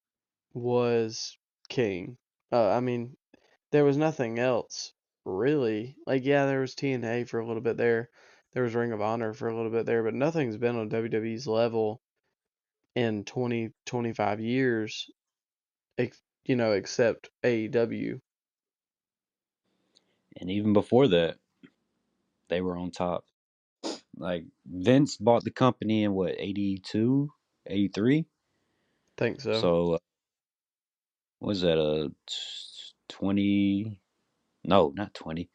was 0.54 1.38
king. 1.70 2.18
Uh, 2.52 2.70
I 2.70 2.80
mean, 2.80 3.16
there 3.72 3.86
was 3.86 3.98
nothing 3.98 4.40
else 4.40 4.94
really. 5.26 5.96
Like, 6.06 6.26
yeah, 6.26 6.46
there 6.46 6.62
was 6.62 6.76
TNA 6.76 7.28
for 7.28 7.40
a 7.40 7.48
little 7.48 7.62
bit 7.62 7.78
there. 7.78 8.10
There 8.58 8.64
was 8.64 8.74
Ring 8.74 8.92
of 8.92 9.02
Honor 9.02 9.36
for 9.36 9.50
a 9.50 9.56
little 9.56 9.70
bit 9.70 9.86
there, 9.86 10.02
but 10.02 10.16
nothing's 10.16 10.58
been 10.58 10.78
on 10.78 10.90
WWE's 10.90 11.46
level 11.46 12.02
in 12.96 13.24
20, 13.24 13.70
25 13.86 14.40
years, 14.40 15.12
you 16.44 16.56
know, 16.56 16.72
except 16.72 17.30
AEW. 17.44 18.20
And 20.42 20.50
even 20.50 20.74
before 20.74 21.08
that, 21.10 21.38
they 22.50 22.62
were 22.62 22.76
on 22.76 22.90
top. 22.90 23.26
like 24.18 24.46
Vince 24.66 25.18
bought 25.18 25.44
the 25.44 25.52
company 25.52 26.04
in 26.04 26.14
what 26.14 26.34
82, 26.40 27.30
83? 27.68 28.26
Think 29.18 29.40
so. 29.40 29.62
So 29.62 29.94
uh, 29.94 30.00
was 31.42 31.62
that 31.62 31.78
a 31.78 32.12
twenty? 33.08 34.02
No, 34.64 34.94
not 34.96 35.14
20. 35.14 35.48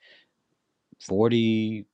40. 1.00 1.87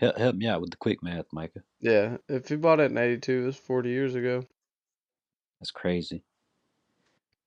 Help, 0.00 0.16
help 0.16 0.36
me 0.36 0.46
out 0.46 0.62
with 0.62 0.70
the 0.70 0.78
quick 0.78 1.02
math, 1.02 1.26
Micah. 1.30 1.62
Yeah, 1.78 2.16
if 2.26 2.50
you 2.50 2.56
bought 2.56 2.80
it 2.80 2.90
in 2.90 2.96
'82, 2.96 3.42
it 3.42 3.46
was 3.46 3.56
40 3.56 3.90
years 3.90 4.14
ago. 4.14 4.46
That's 5.60 5.70
crazy. 5.70 6.24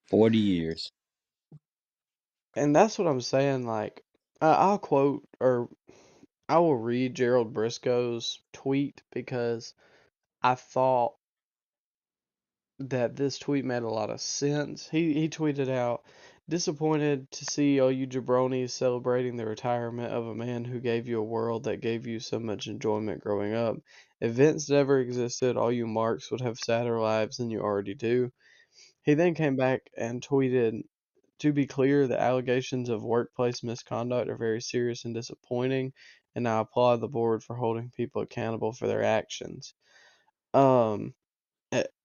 40 0.10 0.38
years. 0.38 0.92
And 2.56 2.76
that's 2.76 3.00
what 3.00 3.08
I'm 3.08 3.22
saying. 3.22 3.66
Like, 3.66 4.04
uh, 4.40 4.56
I'll 4.58 4.78
quote 4.78 5.28
or 5.40 5.68
I 6.48 6.60
will 6.60 6.76
read 6.76 7.16
Gerald 7.16 7.54
Brisco's 7.54 8.40
tweet 8.52 9.02
because 9.12 9.74
I 10.44 10.54
thought 10.54 11.16
that 12.78 13.16
this 13.16 13.40
tweet 13.40 13.66
made 13.66 13.82
a 13.82 13.90
lot 13.90 14.12
of 14.12 14.22
sense. 14.22 14.88
He 14.88 15.14
he 15.14 15.30
tweeted 15.30 15.70
out, 15.70 16.04
"Disappointed 16.50 17.32
to 17.32 17.46
see 17.46 17.80
all 17.80 17.90
you 17.90 18.06
jabronis 18.06 18.72
celebrating 18.72 19.38
the 19.38 19.46
retirement 19.46 20.12
of 20.12 20.28
a 20.28 20.36
man 20.36 20.66
who 20.66 20.82
gave 20.82 21.08
you 21.08 21.20
a 21.20 21.24
world 21.24 21.64
that 21.64 21.78
gave 21.80 22.06
you 22.06 22.20
so 22.20 22.38
much 22.38 22.68
enjoyment 22.68 23.22
growing 23.22 23.54
up. 23.54 23.78
If 24.20 24.34
Vince 24.34 24.70
never 24.70 25.00
existed, 25.00 25.56
all 25.56 25.72
you 25.72 25.88
marks 25.88 26.30
would 26.32 26.42
have 26.42 26.60
sadder 26.60 27.00
lives 27.00 27.38
than 27.38 27.50
you 27.50 27.62
already 27.62 27.94
do." 27.94 28.34
He 29.04 29.14
then 29.14 29.36
came 29.36 29.56
back 29.56 29.90
and 29.98 30.22
tweeted, 30.22 30.84
"To 31.40 31.54
be 31.54 31.66
clear, 31.66 32.08
the 32.08 32.20
allegations 32.20 32.90
of 32.90 33.04
workplace 33.04 33.64
misconduct 33.64 34.30
are 34.30 34.36
very 34.36 34.62
serious 34.62 35.06
and 35.06 35.14
disappointing, 35.14 35.94
and 36.36 36.46
I 36.46 36.60
applaud 36.60 36.98
the 36.98 37.08
board 37.08 37.42
for 37.42 37.56
holding 37.56 37.90
people 37.92 38.22
accountable 38.22 38.74
for 38.74 38.88
their 38.88 39.04
actions." 39.04 39.74
Um, 40.54 41.14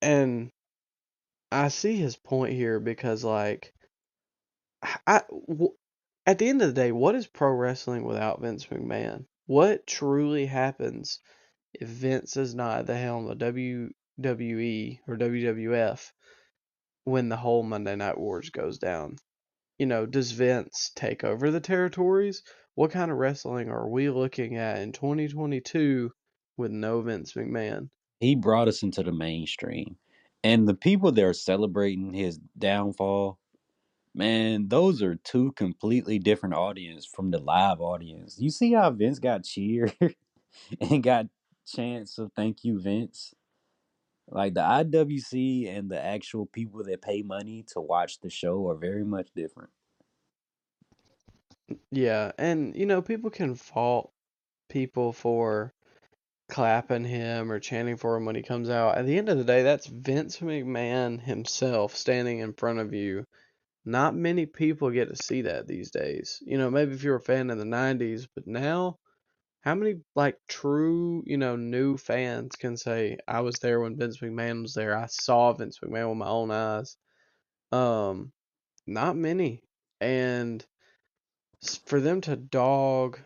and 0.00 0.52
I 1.50 1.68
see 1.68 1.96
his 1.96 2.16
point 2.16 2.54
here 2.54 2.78
because, 2.78 3.24
like, 3.24 3.74
At 5.06 5.28
the 6.38 6.48
end 6.48 6.62
of 6.62 6.68
the 6.68 6.74
day, 6.74 6.92
what 6.92 7.14
is 7.14 7.26
pro 7.26 7.50
wrestling 7.50 8.04
without 8.04 8.40
Vince 8.40 8.66
McMahon? 8.66 9.24
What 9.46 9.86
truly 9.86 10.46
happens 10.46 11.20
if 11.72 11.88
Vince 11.88 12.36
is 12.36 12.54
not 12.54 12.80
at 12.80 12.86
the 12.86 12.96
helm 12.96 13.28
of 13.28 13.38
WWE 13.38 14.98
or 15.08 15.16
WWF 15.16 16.12
when 17.04 17.28
the 17.28 17.36
whole 17.36 17.62
Monday 17.62 17.96
Night 17.96 18.18
Wars 18.18 18.50
goes 18.50 18.78
down? 18.78 19.16
You 19.78 19.86
know, 19.86 20.06
does 20.06 20.32
Vince 20.32 20.92
take 20.94 21.24
over 21.24 21.50
the 21.50 21.60
territories? 21.60 22.42
What 22.74 22.90
kind 22.90 23.10
of 23.10 23.16
wrestling 23.16 23.70
are 23.70 23.88
we 23.88 24.10
looking 24.10 24.56
at 24.56 24.80
in 24.80 24.92
2022 24.92 26.12
with 26.56 26.70
no 26.70 27.00
Vince 27.00 27.32
McMahon? 27.32 27.88
He 28.20 28.34
brought 28.34 28.68
us 28.68 28.82
into 28.82 29.02
the 29.02 29.12
mainstream. 29.12 29.96
And 30.44 30.68
the 30.68 30.74
people 30.74 31.10
that 31.12 31.24
are 31.24 31.32
celebrating 31.32 32.12
his 32.12 32.38
downfall, 32.58 33.38
man, 34.18 34.66
those 34.66 35.00
are 35.00 35.14
two 35.14 35.52
completely 35.52 36.18
different 36.18 36.56
audience 36.56 37.06
from 37.06 37.30
the 37.30 37.38
live 37.38 37.80
audience. 37.80 38.36
You 38.38 38.50
see 38.50 38.72
how 38.72 38.90
Vince 38.90 39.20
got 39.20 39.44
cheered 39.44 39.94
and 40.80 41.02
got 41.02 41.26
chants 41.64 42.18
of 42.18 42.32
thank 42.34 42.64
you, 42.64 42.80
Vince? 42.80 43.32
Like 44.26 44.54
the 44.54 44.60
IWC 44.60 45.74
and 45.74 45.88
the 45.88 46.04
actual 46.04 46.46
people 46.46 46.82
that 46.82 47.00
pay 47.00 47.22
money 47.22 47.64
to 47.72 47.80
watch 47.80 48.20
the 48.20 48.28
show 48.28 48.68
are 48.68 48.74
very 48.74 49.04
much 49.04 49.28
different. 49.36 49.70
Yeah, 51.92 52.32
and 52.38 52.74
you 52.74 52.86
know, 52.86 53.00
people 53.00 53.30
can 53.30 53.54
fault 53.54 54.10
people 54.68 55.12
for 55.12 55.72
clapping 56.48 57.04
him 57.04 57.52
or 57.52 57.60
chanting 57.60 57.96
for 57.96 58.16
him 58.16 58.24
when 58.24 58.34
he 58.34 58.42
comes 58.42 58.68
out. 58.68 58.98
At 58.98 59.06
the 59.06 59.16
end 59.16 59.28
of 59.28 59.38
the 59.38 59.44
day, 59.44 59.62
that's 59.62 59.86
Vince 59.86 60.38
McMahon 60.38 61.22
himself 61.22 61.94
standing 61.94 62.40
in 62.40 62.52
front 62.54 62.80
of 62.80 62.92
you. 62.92 63.24
Not 63.88 64.14
many 64.14 64.44
people 64.44 64.90
get 64.90 65.08
to 65.08 65.16
see 65.16 65.42
that 65.42 65.66
these 65.66 65.90
days. 65.90 66.42
You 66.42 66.58
know, 66.58 66.70
maybe 66.70 66.92
if 66.92 67.02
you're 67.02 67.16
a 67.16 67.20
fan 67.22 67.48
in 67.48 67.56
the 67.56 67.64
90s, 67.64 68.28
but 68.34 68.46
now, 68.46 68.98
how 69.62 69.74
many, 69.74 70.02
like, 70.14 70.38
true, 70.48 71.22
you 71.26 71.38
know, 71.38 71.56
new 71.56 71.96
fans 71.96 72.56
can 72.56 72.76
say, 72.76 73.16
I 73.26 73.40
was 73.40 73.60
there 73.60 73.80
when 73.80 73.96
Vince 73.96 74.18
McMahon 74.18 74.62
was 74.62 74.74
there. 74.74 74.94
I 74.94 75.06
saw 75.06 75.54
Vince 75.54 75.78
McMahon 75.80 76.10
with 76.10 76.18
my 76.18 76.28
own 76.28 76.50
eyes. 76.50 76.98
Um, 77.72 78.32
not 78.86 79.16
many. 79.16 79.64
And 80.00 80.66
for 81.86 82.00
them 82.00 82.20
to 82.22 82.36
dog 82.36 83.20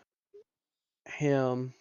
him 1.06 1.74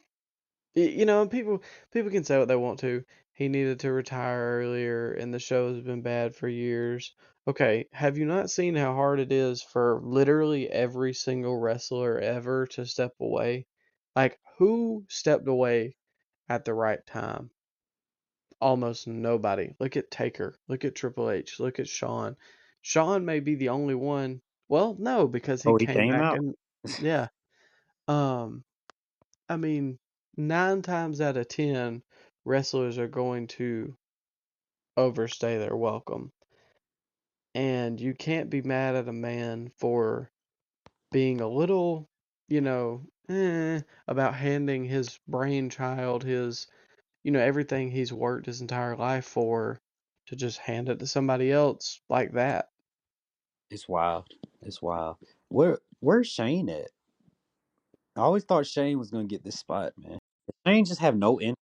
you 0.76 1.06
know, 1.06 1.28
people 1.28 1.64
people 1.92 2.12
can 2.12 2.24
say 2.24 2.40
what 2.40 2.48
they 2.48 2.56
want 2.56 2.80
to. 2.80 3.04
He 3.34 3.50
needed 3.50 3.80
to 3.82 3.92
retire 3.92 4.60
earlier, 4.62 5.12
and 5.14 5.34
the 5.34 5.40
show 5.40 5.74
has 5.74 5.84
been 5.84 6.02
bad 6.02 6.36
for 6.36 6.48
years. 6.48 7.16
Okay, 7.48 7.88
have 7.92 8.18
you 8.18 8.26
not 8.26 8.50
seen 8.50 8.74
how 8.76 8.96
hard 8.96 9.20
it 9.20 9.32
is 9.32 9.62
for 9.62 10.02
literally 10.04 10.68
every 10.68 11.14
single 11.14 11.56
wrestler 11.56 12.18
ever 12.18 12.66
to 12.66 12.84
step 12.88 13.14
away? 13.20 13.68
Like, 14.16 14.40
who 14.58 15.06
stepped 15.08 15.48
away 15.48 15.98
at 16.50 16.66
the 16.66 16.74
right 16.74 17.06
time? 17.06 17.52
Almost 18.62 19.08
nobody. 19.08 19.76
Look 19.80 19.98
at 19.98 20.10
Taker. 20.10 20.56
Look 20.68 20.86
at 20.86 20.96
Triple 20.96 21.30
H. 21.30 21.60
Look 21.60 21.80
at 21.80 21.88
Shawn. 21.90 22.38
Shawn 22.82 23.26
may 23.26 23.40
be 23.42 23.56
the 23.56 23.70
only 23.70 23.94
one. 23.96 24.42
Well, 24.70 24.96
no, 24.98 25.28
because 25.28 25.62
he 25.64 25.74
Oh, 25.74 25.78
he 25.78 25.88
came 25.88 26.06
came 26.06 26.08
back 26.08 26.22
out. 26.22 26.40
and 26.40 26.56
yeah. 26.98 27.28
Um, 28.08 28.66
I 29.50 29.58
mean, 29.58 30.00
nine 30.38 30.82
times 30.84 31.22
out 31.22 31.38
of 31.38 31.48
ten, 31.50 32.04
wrestlers 32.46 32.98
are 33.00 33.08
going 33.10 33.48
to 33.50 33.98
overstay 34.96 35.58
their 35.58 35.76
welcome. 35.76 36.32
And 37.54 38.00
you 38.00 38.14
can't 38.14 38.50
be 38.50 38.62
mad 38.62 38.96
at 38.96 39.08
a 39.08 39.14
man 39.14 39.72
for 39.78 40.32
being 41.12 41.42
a 41.42 41.48
little, 41.48 42.10
you 42.48 42.62
know, 42.62 43.02
eh, 43.30 43.82
about 44.08 44.36
handing 44.36 44.86
his 44.86 45.20
brainchild, 45.28 46.24
his, 46.24 46.68
you 47.24 47.32
know, 47.32 47.40
everything 47.40 47.92
he's 47.92 48.14
worked 48.14 48.46
his 48.46 48.62
entire 48.62 48.96
life 48.96 49.26
for, 49.26 49.82
to 50.28 50.36
just 50.36 50.60
hand 50.60 50.88
it 50.88 51.00
to 51.00 51.08
somebody 51.08 51.52
else 51.52 52.00
like 52.10 52.34
that. 52.34 52.70
It's 53.70 53.88
wild. 53.88 54.28
It's 54.62 54.82
wild. 54.82 55.18
Where 55.50 55.80
where's 56.00 56.28
Shane 56.28 56.70
at? 56.70 56.90
I 58.16 58.22
always 58.22 58.44
thought 58.44 58.66
Shane 58.66 59.00
was 59.00 59.12
gonna 59.12 59.26
get 59.26 59.44
this 59.44 59.60
spot, 59.60 59.94
man. 59.98 60.20
Does 60.48 60.56
Shane 60.66 60.86
just 60.86 61.02
have 61.02 61.18
no 61.18 61.40
interest 61.40 61.58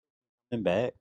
in 0.51 0.63
back. 0.63 0.93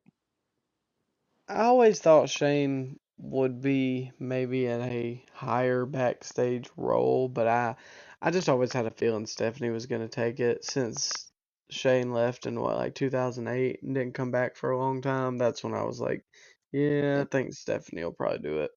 I 1.48 1.64
always 1.64 1.98
thought 2.00 2.28
Shane 2.28 2.98
would 3.18 3.60
be 3.62 4.12
maybe 4.18 4.66
in 4.66 4.80
a 4.82 5.24
higher 5.34 5.86
backstage 5.86 6.70
role, 6.76 7.28
but 7.28 7.48
I 7.48 7.76
I 8.22 8.30
just 8.30 8.48
always 8.48 8.72
had 8.72 8.86
a 8.86 8.90
feeling 8.90 9.26
Stephanie 9.26 9.70
was 9.70 9.86
going 9.86 10.02
to 10.02 10.08
take 10.08 10.40
it 10.40 10.64
since 10.64 11.30
Shane 11.70 12.12
left 12.12 12.46
in 12.46 12.60
what 12.60 12.76
like 12.76 12.94
2008 12.96 13.82
and 13.82 13.94
didn't 13.94 14.14
come 14.14 14.30
back 14.32 14.56
for 14.56 14.70
a 14.70 14.78
long 14.78 15.02
time. 15.02 15.38
That's 15.38 15.64
when 15.64 15.74
I 15.74 15.84
was 15.84 16.00
like, 16.00 16.24
yeah, 16.72 17.22
I 17.22 17.24
think 17.30 17.54
Stephanie 17.54 18.04
will 18.04 18.12
probably 18.12 18.40
do 18.40 18.58
it. 18.60 18.70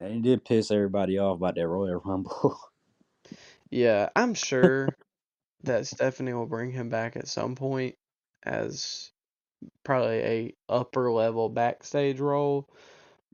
And 0.00 0.14
it 0.14 0.22
did 0.22 0.44
piss 0.44 0.70
everybody 0.70 1.18
off 1.18 1.36
about 1.38 1.56
that 1.56 1.68
Royal 1.68 2.00
Rumble. 2.06 2.58
Yeah, 3.70 4.10
I'm 4.16 4.34
sure 4.34 4.96
that 5.64 5.86
Stephanie 5.86 6.34
will 6.34 6.46
bring 6.46 6.72
him 6.72 6.90
back 6.90 7.16
at 7.16 7.28
some 7.28 7.56
point 7.56 7.96
as 8.44 9.12
probably 9.84 10.18
a 10.18 10.54
upper 10.68 11.10
level 11.12 11.48
backstage 11.48 12.20
role, 12.20 12.68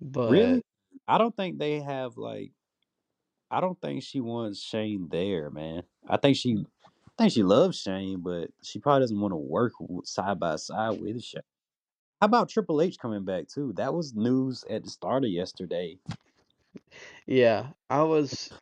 but 0.00 0.50
really? 0.50 0.62
I 1.08 1.18
don't 1.18 1.36
think 1.36 1.58
they 1.58 1.80
have 1.80 2.16
like 2.16 2.52
I 3.50 3.60
don't 3.60 3.80
think 3.80 4.02
she 4.02 4.20
wants 4.20 4.60
Shane 4.60 5.08
there, 5.10 5.50
man. 5.50 5.84
I 6.08 6.16
think 6.16 6.36
she 6.36 6.66
I 6.86 7.10
think 7.22 7.32
she 7.32 7.42
loves 7.42 7.78
Shane, 7.80 8.20
but 8.20 8.50
she 8.62 8.78
probably 8.80 9.02
doesn't 9.02 9.20
want 9.20 9.32
to 9.32 9.36
work 9.36 9.72
w- 9.80 10.02
side 10.04 10.40
by 10.40 10.56
side 10.56 11.00
with 11.00 11.22
Shane. 11.22 11.42
How 12.20 12.26
about 12.26 12.48
Triple 12.50 12.82
H 12.82 12.98
coming 12.98 13.24
back 13.24 13.48
too? 13.48 13.74
That 13.74 13.94
was 13.94 14.14
news 14.14 14.64
at 14.70 14.84
the 14.84 14.90
start 14.90 15.24
of 15.24 15.30
yesterday. 15.30 15.98
yeah, 17.26 17.72
I 17.90 18.02
was 18.02 18.52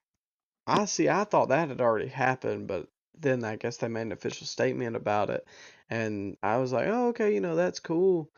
I 0.67 0.87
see. 0.87 1.09
I 1.11 1.25
thought 1.25 1.51
that 1.51 1.69
had 1.69 1.83
already 1.83 2.09
happened, 2.09 2.69
but 2.69 2.89
then 3.15 3.45
I 3.45 3.57
guess 3.57 3.79
they 3.79 3.89
made 3.89 4.03
an 4.03 4.13
official 4.13 4.47
statement 4.49 4.97
about 4.97 5.31
it, 5.31 5.47
and 5.91 6.37
I 6.43 6.59
was 6.59 6.73
like, 6.73 6.89
"Oh, 6.89 7.09
okay, 7.11 7.35
you 7.35 7.41
know, 7.41 7.57
that's 7.57 7.81
cool." 7.81 8.31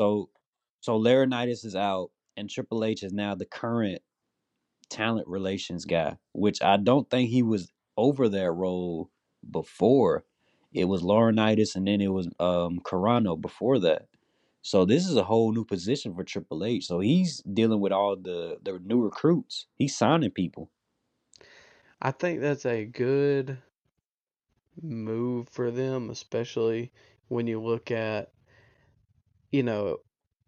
So 0.00 0.30
so 0.82 1.00
Laurinaitis 1.00 1.66
is 1.66 1.76
out 1.76 2.12
and 2.36 2.50
Triple 2.50 2.84
H 2.84 3.04
is 3.04 3.14
now 3.14 3.36
the 3.36 3.46
current 3.46 4.02
talent 4.90 5.28
relations 5.28 5.84
guy, 5.84 6.18
which 6.32 6.62
I 6.62 6.76
don't 6.76 7.08
think 7.10 7.30
he 7.30 7.42
was 7.42 7.72
over 7.96 8.28
that 8.28 8.52
role 8.52 9.10
before. 9.50 10.24
It 10.72 10.86
was 10.86 11.02
Laurinaitis 11.02 11.76
and 11.76 11.86
then 11.86 12.00
it 12.00 12.08
was 12.12 12.28
um 12.40 12.80
Carrano 12.80 13.40
before 13.40 13.78
that. 13.80 14.08
So 14.62 14.84
this 14.84 15.06
is 15.08 15.16
a 15.16 15.24
whole 15.24 15.52
new 15.52 15.64
position 15.64 16.14
for 16.14 16.24
Triple 16.24 16.64
H. 16.64 16.86
So 16.86 17.00
he's 17.00 17.42
dealing 17.42 17.80
with 17.80 17.92
all 17.92 18.16
the 18.16 18.58
the 18.62 18.78
new 18.80 19.02
recruits. 19.02 19.66
He's 19.76 19.96
signing 19.96 20.30
people. 20.32 20.70
I 22.02 22.10
think 22.10 22.40
that's 22.40 22.66
a 22.66 22.84
good 22.84 23.62
move 24.80 25.48
for 25.48 25.70
them, 25.70 26.10
especially 26.10 26.92
when 27.28 27.46
you 27.46 27.60
look 27.60 27.90
at, 27.90 28.32
you 29.50 29.62
know, 29.62 29.98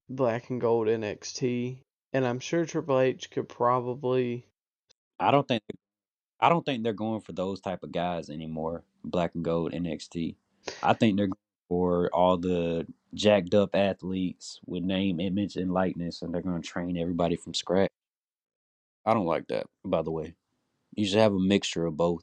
black 0.09 0.51
and 0.51 0.61
gold 0.61 0.89
NXT. 0.89 1.79
And 2.13 2.27
I'm 2.27 2.41
sure 2.41 2.65
Triple 2.65 3.01
H 3.01 3.31
could 3.31 3.49
probably. 3.49 4.47
I 5.19 5.31
don't 5.31 5.47
think 5.47 5.63
I 6.41 6.49
don't 6.49 6.65
think 6.65 6.83
they're 6.83 6.93
going 6.93 7.21
for 7.21 7.33
those 7.33 7.61
type 7.61 7.83
of 7.83 7.93
guys 7.93 8.31
anymore. 8.31 8.85
Black 9.03 9.35
and 9.35 9.45
gold 9.45 9.73
NXT. 9.73 10.37
I 10.83 10.93
think 10.93 11.17
they're 11.17 11.29
for 11.69 12.11
all 12.13 12.37
the 12.37 12.87
jacked 13.15 13.55
up 13.55 13.75
athletes 13.75 14.61
with 14.67 14.83
name, 14.83 15.21
image, 15.21 15.57
and 15.57 15.73
likeness, 15.73 16.23
and 16.23 16.33
they're 16.33 16.43
going 16.43 16.61
to 16.61 16.69
train 16.69 16.99
everybody 16.99 17.37
from 17.37 17.55
scratch. 17.55 17.91
I 19.07 19.15
don't 19.15 19.27
like 19.27 19.49
that, 19.49 19.67
by 19.85 20.03
the 20.03 20.11
way. 20.11 20.35
You 20.95 21.07
should 21.07 21.19
have 21.19 21.33
a 21.35 21.39
mixture 21.39 21.87
of 21.87 21.97
both. 21.97 22.23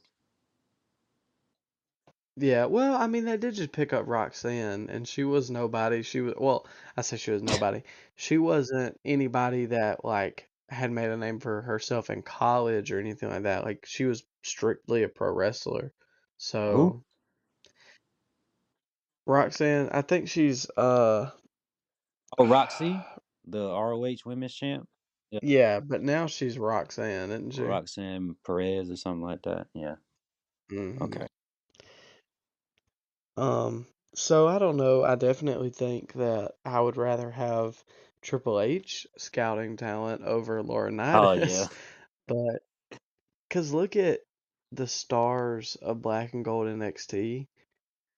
Yeah, 2.36 2.64
well, 2.66 2.94
I 2.96 3.06
mean, 3.08 3.24
they 3.26 3.36
did 3.38 3.54
just 3.54 3.72
pick 3.72 3.92
up 3.92 4.06
Roxanne, 4.06 4.88
and 4.90 5.06
she 5.08 5.22
was 5.24 5.50
nobody. 5.50 6.02
She 6.02 6.20
was, 6.22 6.34
well, 6.38 6.66
I 6.96 7.02
say 7.02 7.16
she 7.18 7.30
was 7.30 7.42
nobody. 7.42 7.82
She 8.16 8.38
wasn't 8.38 8.98
anybody 9.04 9.66
that, 9.66 10.04
like, 10.04 10.50
had 10.70 10.90
made 10.92 11.10
a 11.10 11.16
name 11.16 11.40
for 11.40 11.60
herself 11.62 12.08
in 12.10 12.22
college 12.22 12.90
or 12.92 12.98
anything 12.98 13.28
like 13.30 13.42
that. 13.44 13.64
Like, 13.64 13.84
she 13.86 14.04
was 14.06 14.24
strictly 14.42 15.02
a 15.02 15.08
pro 15.08 15.30
wrestler. 15.32 15.92
So? 16.38 16.96
Roxanne, 19.26 19.88
I 19.90 20.02
think 20.02 20.28
she's, 20.28 20.68
uh, 20.76 21.30
Oh, 22.38 22.46
Roxy, 22.46 23.04
the 23.44 23.70
ROH 23.70 24.24
Women's 24.26 24.54
Champ. 24.54 24.88
Yeah, 25.30 25.40
yeah, 25.40 25.80
but 25.80 26.02
now 26.02 26.26
she's 26.26 26.58
Roxanne, 26.58 27.30
isn't 27.30 27.50
she? 27.52 27.78
Roxanne 27.82 28.36
Perez 28.44 28.90
or 28.90 28.96
something 28.96 29.22
like 29.22 29.42
that. 29.42 29.68
Yeah. 29.74 29.96
Mhm. 30.70 30.98
Okay. 31.00 31.26
Um, 33.36 33.86
so 34.14 34.46
I 34.48 34.58
don't 34.58 34.76
know. 34.76 35.02
I 35.04 35.14
definitely 35.14 35.70
think 35.70 36.12
that 36.14 36.52
I 36.64 36.80
would 36.80 36.96
rather 36.96 37.30
have 37.30 37.82
Triple 38.22 38.60
H 38.60 39.06
scouting 39.18 39.76
talent 39.76 40.22
over 40.22 40.62
Oh 40.62 40.64
Laurinaitis. 40.64 41.48
yeah. 41.48 41.66
But 42.28 42.62
because 43.48 43.72
look 43.72 43.96
at 43.96 44.20
the 44.70 44.86
stars 44.86 45.76
of 45.82 46.00
Black 46.02 46.32
and 46.32 46.44
Gold 46.44 46.68
NXT 46.68 47.48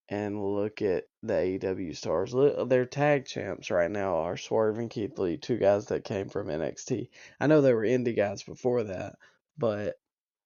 and 0.09 0.45
look 0.45 0.83
at 0.83 1.05
the 1.23 1.33
AEW 1.33 1.97
stars. 1.97 2.35
Look, 2.35 2.69
their 2.69 2.85
tag 2.85 3.27
champs 3.27 3.71
right 3.71 3.91
now 3.91 4.17
are 4.19 4.37
Swerve 4.37 4.79
and 4.79 4.91
Keith 4.91 5.19
Lee, 5.19 5.39
two 5.39 5.57
guys 5.57 5.87
that 5.87 6.05
came 6.05 6.29
from 6.29 6.49
NXT. 6.49 7.09
I 7.41 7.47
know 7.47 7.61
they 7.61 7.73
were 7.75 7.83
indie 7.83 8.17
guys 8.17 8.43
before 8.43 8.85
that, 8.85 9.17
but 9.59 9.95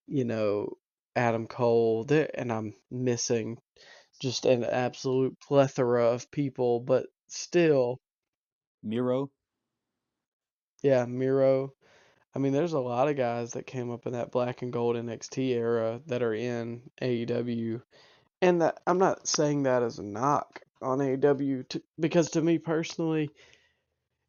you 0.07 0.25
know, 0.25 0.79
Adam 1.17 1.47
Cole, 1.47 2.07
and 2.35 2.53
I'm 2.53 2.75
missing 2.91 3.59
just 4.21 4.47
an 4.47 4.65
absolute 4.65 5.39
plethora 5.41 6.07
of 6.07 6.31
people, 6.31 6.81
but 6.81 7.07
still, 7.29 8.01
Miro. 8.83 9.31
yeah, 10.83 11.05
Miro. 11.07 11.73
I 12.35 12.39
mean, 12.39 12.53
there's 12.53 12.73
a 12.75 12.81
lot 12.81 13.09
of 13.09 13.17
guys 13.17 13.53
that 13.53 13.67
came 13.67 13.91
up 13.91 14.07
in 14.07 14.13
that 14.13 14.31
black 14.31 14.63
and 14.63 14.73
gold 14.73 14.97
NXT 14.97 15.49
era 15.51 16.01
that 16.07 16.23
are 16.23 16.35
in 16.35 16.83
AEW, 17.03 17.83
and 18.43 18.63
that 18.63 18.81
I'm 18.87 18.99
not 18.99 19.27
saying 19.27 19.65
that 19.65 19.83
as 19.83 19.99
a 19.99 20.03
knock 20.05 20.61
on 20.81 20.99
AEW 20.99 21.81
because 21.99 22.31
to 22.31 22.43
me 22.43 22.59
personally, 22.59 23.31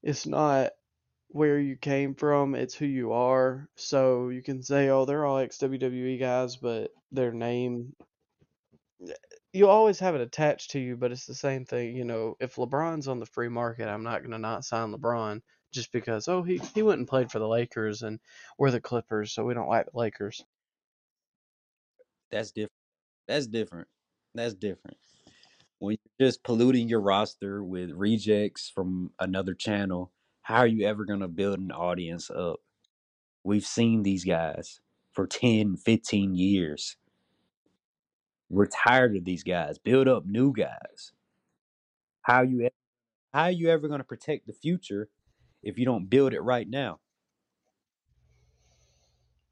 it's 0.01 0.25
not 0.25 0.72
where 1.29 1.60
you 1.60 1.75
came 1.75 2.15
from, 2.15 2.55
it's 2.55 2.74
who 2.74 2.86
you 2.86 3.12
are. 3.13 3.69
So 3.75 4.29
you 4.29 4.41
can 4.41 4.63
say, 4.63 4.89
oh, 4.89 5.05
they're 5.05 5.25
all 5.25 5.38
ex 5.38 5.58
WWE 5.60 6.19
guys, 6.19 6.56
but 6.56 6.91
their 7.12 7.32
name 7.32 7.93
you 9.53 9.67
always 9.67 9.99
have 9.99 10.15
it 10.15 10.21
attached 10.21 10.71
to 10.71 10.79
you, 10.79 10.95
but 10.95 11.12
it's 11.12 11.25
the 11.25 11.33
same 11.35 11.65
thing. 11.65 11.95
You 11.95 12.05
know, 12.05 12.35
if 12.39 12.55
LeBron's 12.55 13.07
on 13.07 13.19
the 13.19 13.25
free 13.25 13.49
market, 13.49 13.88
I'm 13.88 14.03
not 14.03 14.19
going 14.21 14.31
to 14.31 14.38
not 14.38 14.65
sign 14.65 14.93
LeBron 14.93 15.41
just 15.73 15.91
because, 15.91 16.27
oh, 16.27 16.43
he, 16.43 16.62
he 16.75 16.83
went 16.83 16.99
and 16.99 17.07
played 17.07 17.31
for 17.31 17.39
the 17.39 17.47
Lakers 17.47 18.03
and 18.03 18.19
we're 18.57 18.71
the 18.71 18.81
Clippers, 18.81 19.31
so 19.33 19.45
we 19.45 19.53
don't 19.53 19.69
like 19.69 19.85
the 19.85 19.97
Lakers. 19.97 20.43
That's 22.31 22.51
different. 22.51 22.71
That's 23.27 23.47
different. 23.47 23.88
That's 24.35 24.53
different. 24.53 24.97
When 25.79 25.97
you're 26.19 26.27
just 26.27 26.43
polluting 26.43 26.89
your 26.89 27.01
roster 27.01 27.63
with 27.63 27.91
rejects 27.91 28.69
from 28.73 29.12
another 29.19 29.53
channel, 29.53 30.12
how 30.41 30.57
are 30.57 30.67
you 30.67 30.85
ever 30.88 31.05
going 31.05 31.21
to 31.21 31.27
build 31.27 31.59
an 31.59 31.71
audience 31.71 32.29
up? 32.29 32.59
We've 33.43 33.65
seen 33.65 34.03
these 34.03 34.25
guys 34.25 34.81
for 35.12 35.25
10, 35.27 35.77
15 35.77 36.35
years. 36.35 36.97
We're 38.49 38.67
tired 38.67 39.15
of 39.15 39.25
these 39.25 39.43
guys. 39.43 39.77
Build 39.77 40.07
up 40.07 40.25
new 40.25 40.53
guys. 40.53 41.12
How 42.21 42.41
you 42.41 42.65
e- 42.65 42.69
how 43.33 43.43
are 43.43 43.51
you 43.51 43.69
ever 43.69 43.88
going 43.88 43.99
to 43.99 44.05
protect 44.05 44.47
the 44.47 44.53
future 44.53 45.09
if 45.62 45.77
you 45.77 45.85
don't 45.85 46.09
build 46.09 46.33
it 46.33 46.41
right 46.41 46.67
now? 46.67 46.99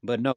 But 0.02 0.20
no, 0.20 0.34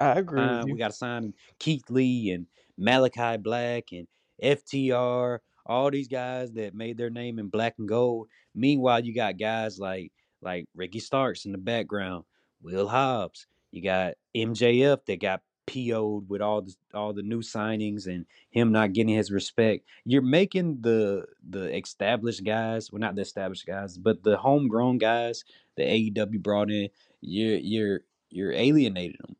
I 0.00 0.18
agree 0.18 0.44
uh, 0.44 0.66
we 0.66 0.78
got 0.78 0.90
to 0.90 0.96
sign 0.96 1.34
Keith 1.58 1.88
Lee 1.90 2.30
and 2.30 2.46
Malachi 2.76 3.36
Black 3.36 3.84
and 3.92 4.06
FTR, 4.42 5.38
all 5.66 5.90
these 5.90 6.08
guys 6.08 6.52
that 6.52 6.74
made 6.74 6.98
their 6.98 7.10
name 7.10 7.38
in 7.38 7.48
black 7.48 7.74
and 7.78 7.88
gold. 7.88 8.28
Meanwhile, 8.54 9.04
you 9.04 9.14
got 9.14 9.38
guys 9.38 9.78
like 9.78 10.12
like 10.42 10.66
Ricky 10.74 11.00
Starks 11.00 11.46
in 11.46 11.52
the 11.52 11.58
background, 11.58 12.24
Will 12.62 12.88
Hobbs. 12.88 13.46
You 13.70 13.82
got 13.82 14.14
MJF 14.36 15.04
that 15.06 15.20
got 15.20 15.40
PO'd 15.66 16.28
with 16.28 16.42
all 16.42 16.62
the 16.62 16.74
all 16.94 17.12
the 17.12 17.22
new 17.22 17.40
signings 17.40 18.06
and 18.06 18.26
him 18.50 18.72
not 18.72 18.92
getting 18.92 19.14
his 19.14 19.30
respect. 19.32 19.86
You're 20.04 20.22
making 20.22 20.82
the 20.82 21.26
the 21.48 21.76
established 21.76 22.44
guys, 22.44 22.90
well 22.92 23.00
not 23.00 23.16
the 23.16 23.22
established 23.22 23.66
guys, 23.66 23.98
but 23.98 24.22
the 24.22 24.36
homegrown 24.36 24.98
guys 24.98 25.44
that 25.76 25.86
AEW 25.86 26.42
brought 26.42 26.70
in, 26.70 26.88
you're 27.20 27.58
you're 27.58 28.00
you're 28.30 28.52
alienating 28.52 29.16
them 29.20 29.36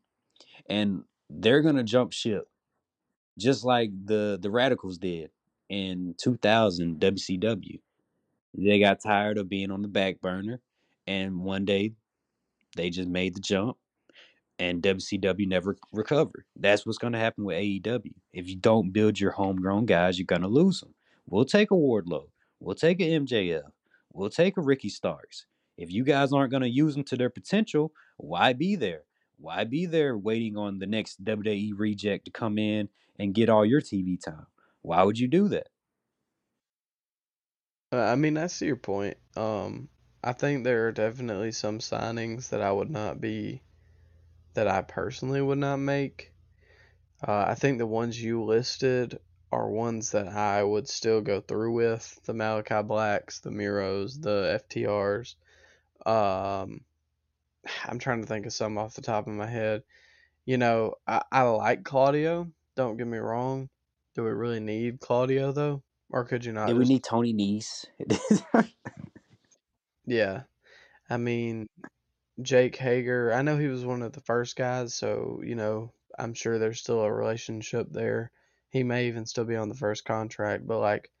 and 0.67 1.03
they're 1.29 1.61
gonna 1.61 1.83
jump 1.83 2.13
ship 2.13 2.47
just 3.37 3.63
like 3.63 3.91
the 4.05 4.39
the 4.41 4.49
radicals 4.49 4.97
did 4.97 5.29
in 5.69 6.15
2000 6.17 6.99
WCW. 6.99 7.79
They 8.57 8.79
got 8.79 9.01
tired 9.01 9.37
of 9.37 9.49
being 9.49 9.71
on 9.71 9.81
the 9.81 9.87
back 9.87 10.21
burner, 10.21 10.61
and 11.07 11.41
one 11.41 11.65
day 11.65 11.93
they 12.75 12.89
just 12.89 13.09
made 13.09 13.35
the 13.35 13.41
jump, 13.41 13.77
and 14.59 14.81
WCW 14.81 15.47
never 15.47 15.77
recovered. 15.91 16.45
That's 16.55 16.85
what's 16.85 16.97
gonna 16.97 17.19
happen 17.19 17.43
with 17.43 17.57
AEW. 17.57 18.13
If 18.33 18.47
you 18.47 18.55
don't 18.55 18.91
build 18.91 19.19
your 19.19 19.31
homegrown 19.31 19.85
guys, 19.85 20.17
you're 20.17 20.25
gonna 20.25 20.47
lose 20.47 20.79
them. 20.79 20.93
We'll 21.27 21.45
take 21.45 21.71
a 21.71 21.75
Wardlow. 21.75 22.27
We'll 22.59 22.75
take 22.75 22.99
a 22.99 23.03
MJF. 23.03 23.69
We'll 24.13 24.29
take 24.29 24.57
a 24.57 24.61
Ricky 24.61 24.89
Starks. 24.89 25.45
If 25.77 25.91
you 25.91 26.03
guys 26.03 26.31
aren't 26.31 26.51
gonna 26.51 26.67
use 26.67 26.95
them 26.95 27.03
to 27.05 27.17
their 27.17 27.29
potential, 27.29 27.91
why 28.17 28.53
be 28.53 28.75
there? 28.75 29.03
Why 29.37 29.65
be 29.65 29.85
there 29.85 30.17
waiting 30.17 30.57
on 30.57 30.79
the 30.79 30.87
next 30.87 31.23
WWE 31.23 31.73
reject 31.75 32.25
to 32.25 32.31
come 32.31 32.57
in 32.57 32.89
and 33.19 33.33
get 33.33 33.49
all 33.49 33.65
your 33.65 33.81
TV 33.81 34.19
time? 34.19 34.47
Why 34.81 35.03
would 35.03 35.19
you 35.19 35.27
do 35.27 35.49
that? 35.49 35.67
Uh, 37.91 37.97
I 37.97 38.15
mean, 38.15 38.37
I 38.37 38.47
see 38.47 38.67
your 38.67 38.75
point. 38.75 39.17
Um, 39.35 39.89
I 40.23 40.33
think 40.33 40.63
there 40.63 40.87
are 40.87 40.91
definitely 40.91 41.51
some 41.51 41.79
signings 41.79 42.49
that 42.49 42.61
I 42.61 42.71
would 42.71 42.89
not 42.89 43.21
be, 43.21 43.61
that 44.55 44.67
I 44.67 44.81
personally 44.81 45.41
would 45.41 45.57
not 45.57 45.77
make. 45.77 46.31
Uh, 47.25 47.45
I 47.47 47.55
think 47.55 47.77
the 47.77 47.87
ones 47.87 48.21
you 48.21 48.43
listed 48.43 49.19
are 49.51 49.69
ones 49.69 50.11
that 50.11 50.27
I 50.27 50.63
would 50.63 50.87
still 50.89 51.21
go 51.21 51.39
through 51.39 51.73
with 51.73 52.19
the 52.25 52.33
Malachi 52.33 52.81
Blacks, 52.83 53.39
the 53.39 53.51
Miros, 53.51 54.21
the 54.21 54.61
FTRs. 54.69 55.35
Um, 56.05 56.81
I'm 57.85 57.99
trying 57.99 58.21
to 58.21 58.27
think 58.27 58.45
of 58.45 58.53
some 58.53 58.77
off 58.77 58.95
the 58.95 59.01
top 59.01 59.27
of 59.27 59.33
my 59.33 59.47
head. 59.47 59.83
You 60.45 60.57
know, 60.57 60.95
I, 61.07 61.23
I 61.31 61.43
like 61.43 61.83
Claudio. 61.83 62.51
Don't 62.75 62.97
get 62.97 63.07
me 63.07 63.17
wrong. 63.17 63.69
Do 64.15 64.23
we 64.23 64.31
really 64.31 64.59
need 64.59 64.99
Claudio 64.99 65.51
though, 65.51 65.83
or 66.09 66.25
could 66.25 66.45
you 66.45 66.51
not? 66.51 66.69
Yeah, 66.69 66.75
we 66.75 66.85
need 66.85 67.03
Tony 67.03 67.33
Nese. 67.33 67.85
yeah. 70.05 70.43
I 71.09 71.17
mean, 71.17 71.67
Jake 72.41 72.75
Hager. 72.75 73.31
I 73.33 73.41
know 73.41 73.57
he 73.57 73.67
was 73.67 73.85
one 73.85 74.01
of 74.01 74.11
the 74.11 74.21
first 74.21 74.55
guys, 74.55 74.93
so 74.93 75.41
you 75.43 75.55
know, 75.55 75.91
I'm 76.17 76.33
sure 76.33 76.59
there's 76.59 76.79
still 76.79 77.01
a 77.01 77.11
relationship 77.11 77.87
there. 77.89 78.31
He 78.69 78.83
may 78.83 79.07
even 79.07 79.25
still 79.25 79.45
be 79.45 79.55
on 79.55 79.69
the 79.69 79.75
first 79.75 80.05
contract, 80.05 80.67
but 80.67 80.79
like, 80.79 81.11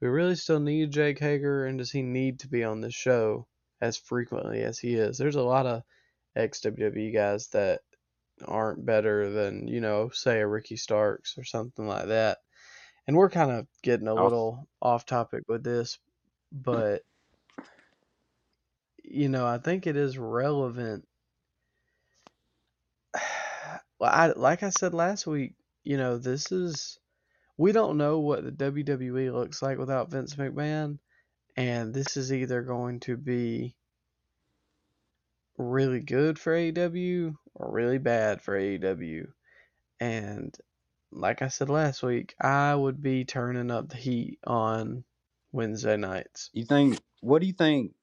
do 0.00 0.06
we 0.06 0.08
really 0.08 0.36
still 0.36 0.60
need 0.60 0.92
Jake 0.92 1.18
Hager, 1.18 1.66
and 1.66 1.78
does 1.78 1.90
he 1.90 2.02
need 2.02 2.40
to 2.40 2.48
be 2.48 2.64
on 2.64 2.80
the 2.80 2.90
show 2.90 3.46
as 3.80 3.98
frequently 3.98 4.62
as 4.62 4.78
he 4.78 4.94
is? 4.94 5.18
There's 5.18 5.36
a 5.36 5.42
lot 5.42 5.66
of 5.66 5.82
ex 6.34 6.60
WWE 6.60 7.12
guys 7.12 7.48
that 7.48 7.80
aren't 8.44 8.84
better 8.84 9.30
than 9.30 9.68
you 9.68 9.80
know, 9.80 10.10
say 10.10 10.40
a 10.40 10.46
Ricky 10.46 10.76
Starks 10.76 11.36
or 11.38 11.44
something 11.44 11.86
like 11.86 12.08
that. 12.08 12.38
And 13.06 13.16
we're 13.16 13.30
kind 13.30 13.50
of 13.50 13.66
getting 13.82 14.08
a 14.08 14.14
Off- 14.14 14.24
little 14.24 14.68
off 14.82 15.06
topic 15.06 15.44
with 15.48 15.62
this, 15.62 15.98
hmm. 16.52 16.60
but 16.62 17.02
you 19.06 19.28
know, 19.28 19.46
I 19.46 19.58
think 19.58 19.86
it 19.86 19.96
is 19.96 20.18
relevant. 20.18 21.06
Well, 23.98 24.12
I 24.12 24.26
like 24.36 24.62
I 24.62 24.68
said 24.68 24.92
last 24.92 25.26
week, 25.26 25.54
you 25.82 25.96
know, 25.96 26.18
this 26.18 26.52
is 26.52 26.98
we 27.56 27.72
don't 27.72 27.96
know 27.96 28.18
what 28.20 28.44
the 28.44 28.52
WWE 28.52 29.32
looks 29.32 29.62
like 29.62 29.78
without 29.78 30.10
Vince 30.10 30.34
McMahon, 30.34 30.98
and 31.56 31.94
this 31.94 32.18
is 32.18 32.30
either 32.30 32.60
going 32.60 33.00
to 33.00 33.16
be 33.16 33.74
really 35.56 36.00
good 36.00 36.38
for 36.38 36.52
AEW 36.52 37.34
or 37.54 37.72
really 37.72 37.96
bad 37.98 38.42
for 38.42 38.58
AEW. 38.58 39.28
And 39.98 40.54
like 41.10 41.40
I 41.40 41.48
said 41.48 41.70
last 41.70 42.02
week, 42.02 42.34
I 42.40 42.74
would 42.74 43.00
be 43.00 43.24
turning 43.24 43.70
up 43.70 43.88
the 43.88 43.96
heat 43.96 44.38
on 44.46 45.04
Wednesday 45.52 45.96
nights. 45.96 46.50
You 46.52 46.66
think? 46.66 47.00
What 47.20 47.40
do 47.40 47.46
you 47.46 47.54
think? 47.54 47.94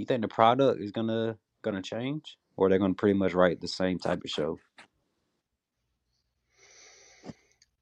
You 0.00 0.06
think 0.06 0.22
the 0.22 0.28
product 0.28 0.80
is 0.80 0.92
gonna 0.92 1.38
gonna 1.62 1.82
change, 1.82 2.38
or 2.56 2.70
they're 2.70 2.78
gonna 2.78 2.94
pretty 2.94 3.18
much 3.18 3.34
write 3.34 3.60
the 3.60 3.68
same 3.68 3.98
type 3.98 4.24
of 4.24 4.30
show? 4.30 4.58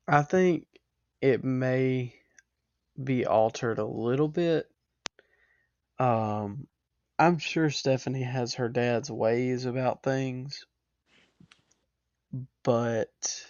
I 0.08 0.22
think 0.22 0.66
it 1.20 1.44
may 1.44 2.14
be 3.02 3.26
altered 3.26 3.78
a 3.78 3.86
little 3.86 4.28
bit. 4.28 4.68
Um, 5.98 6.66
I'm 7.18 7.38
sure 7.38 7.70
Stephanie 7.70 8.24
has 8.24 8.54
her 8.54 8.68
dad's 8.68 9.10
ways 9.10 9.64
about 9.64 10.02
things, 10.02 10.66
but 12.64 13.46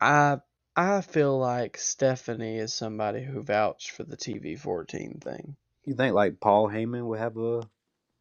I 0.00 0.38
I 0.76 1.00
feel 1.00 1.38
like 1.38 1.78
Stephanie 1.78 2.58
is 2.58 2.74
somebody 2.74 3.24
who 3.24 3.42
vouched 3.42 3.90
for 3.90 4.04
the 4.04 4.16
TV 4.16 4.58
14 4.58 5.20
thing. 5.20 5.56
You 5.88 5.94
think 5.94 6.14
like 6.14 6.38
Paul 6.38 6.68
Heyman 6.68 7.06
would 7.06 7.18
have 7.18 7.38
a 7.38 7.62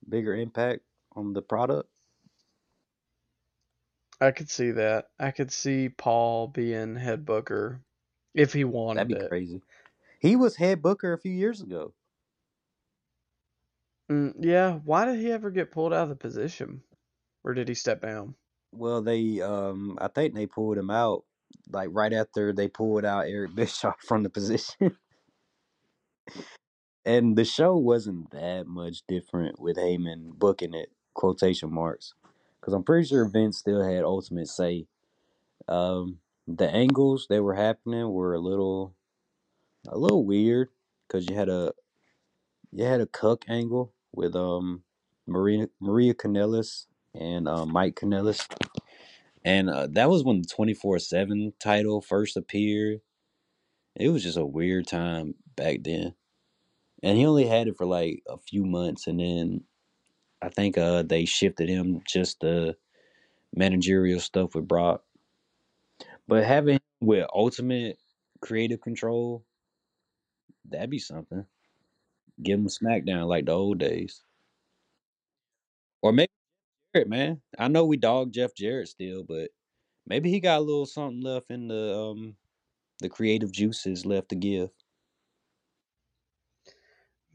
bigger 0.08 0.34
impact 0.34 0.84
on 1.18 1.34
the 1.34 1.42
product? 1.42 1.90
I 4.22 4.32
could 4.32 4.50
see 4.50 4.72
that. 4.72 5.10
I 5.20 5.32
could 5.32 5.52
see 5.52 5.90
Paul 5.90 6.48
being 6.48 6.96
head 6.96 7.26
booker 7.26 7.82
if 8.34 8.54
he 8.54 8.64
wanted 8.64 9.10
That'd 9.10 9.10
be 9.10 9.16
it. 9.16 9.28
crazy. 9.28 9.62
He 10.22 10.38
was 10.38 10.56
head 10.56 10.82
booker 10.82 11.12
a 11.12 11.20
few 11.20 11.34
years 11.34 11.62
ago. 11.62 11.94
Mm, 14.10 14.36
yeah, 14.40 14.76
why 14.86 15.06
did 15.06 15.20
he 15.20 15.32
ever 15.32 15.52
get 15.52 15.72
pulled 15.72 15.94
out 15.94 16.04
of 16.04 16.10
the 16.10 16.16
position? 16.16 16.84
Or 17.44 17.54
did 17.54 17.68
he 17.68 17.74
step 17.76 18.02
down? 18.02 18.36
Well, 18.72 19.02
they 19.02 19.42
um 19.42 19.98
I 20.00 20.08
think 20.08 20.36
they 20.36 20.46
pulled 20.46 20.78
him 20.78 20.90
out 20.90 21.26
like 21.70 21.90
right 21.92 22.14
after 22.14 22.54
they 22.54 22.70
pulled 22.70 23.04
out 23.06 23.28
Eric 23.28 23.56
Bischoff 23.56 23.98
from 24.02 24.24
the 24.24 24.30
position. 24.30 24.96
and 27.08 27.38
the 27.38 27.46
show 27.46 27.78
wasn't 27.78 28.32
that 28.32 28.68
much 28.68 29.04
different 29.08 29.62
with 29.62 29.78
Heyman 29.78 30.32
booking 30.40 30.76
it, 30.76 30.92
quotation 31.16 31.74
marks. 31.74 32.16
Because 32.62 32.76
I'm 32.76 32.84
pretty 32.84 33.08
sure 33.08 33.30
Vince 33.30 33.60
still 33.60 33.84
had 33.84 34.06
ultimate 34.06 34.50
say. 34.50 34.88
Um, 35.68 36.20
the 36.48 36.70
angles 36.70 37.28
that 37.30 37.44
were 37.44 37.56
happening 37.56 38.12
were 38.12 38.36
a 38.36 38.40
little, 38.40 38.96
a 39.88 39.98
little 39.98 40.26
weird. 40.26 40.70
Because 41.08 41.30
you 41.30 41.36
had 41.36 41.50
a, 41.50 41.74
you 42.72 42.86
had 42.86 43.02
a 43.02 43.08
cuck 43.08 43.46
angle 43.50 43.94
with 44.14 44.36
um, 44.36 44.84
Maria 45.28 45.70
Maria 45.82 46.16
Kanellis 46.16 46.88
and 47.16 47.48
uh, 47.50 47.66
Mike 47.66 47.96
Kanellis, 47.96 48.48
and 49.46 49.70
uh, 49.70 49.88
that 49.92 50.10
was 50.10 50.24
when 50.24 50.42
the 50.42 50.48
24 50.48 51.00
seven 51.00 51.54
title 51.60 52.02
first 52.02 52.38
appeared. 52.38 53.02
It 53.96 54.10
was 54.10 54.24
just 54.24 54.38
a 54.38 54.46
weird 54.46 54.88
time 54.88 55.36
back 55.56 55.80
then, 55.84 56.16
and 57.04 57.18
he 57.18 57.26
only 57.26 57.46
had 57.46 57.68
it 57.68 57.78
for 57.78 57.86
like 57.86 58.24
a 58.28 58.38
few 58.38 58.66
months, 58.66 59.08
and 59.08 59.20
then 59.20 59.64
I 60.42 60.50
think 60.50 60.78
uh 60.78 61.04
they 61.04 61.26
shifted 61.26 61.70
him 61.70 62.02
just 62.08 62.42
the 62.42 62.76
managerial 63.56 64.20
stuff 64.20 64.56
with 64.56 64.68
Brock. 64.68 65.04
But 66.28 66.44
having 66.46 66.80
with 67.02 67.28
ultimate 67.34 67.98
creative 68.42 68.82
control, 68.82 69.46
that'd 70.70 70.90
be 70.90 71.00
something. 71.00 71.46
Give 72.44 72.60
him 72.60 72.68
SmackDown 72.68 73.28
like 73.28 73.46
the 73.46 73.54
old 73.54 73.80
days. 73.80 74.24
Or 76.02 76.12
maybe 76.12 76.32
Jarrett, 76.96 77.10
man. 77.10 77.42
I 77.60 77.68
know 77.68 77.86
we 77.86 77.98
dog 77.98 78.34
Jeff 78.34 78.56
Jarrett 78.56 78.90
still, 78.90 79.24
but 79.24 79.52
maybe 80.08 80.32
he 80.32 80.40
got 80.40 80.60
a 80.60 80.64
little 80.64 80.86
something 80.86 81.22
left 81.22 81.52
in 81.52 81.68
the 81.70 81.98
um 81.98 82.36
the 83.00 83.10
creative 83.10 83.52
juices 83.52 84.06
left 84.06 84.30
to 84.30 84.36
give. 84.36 84.70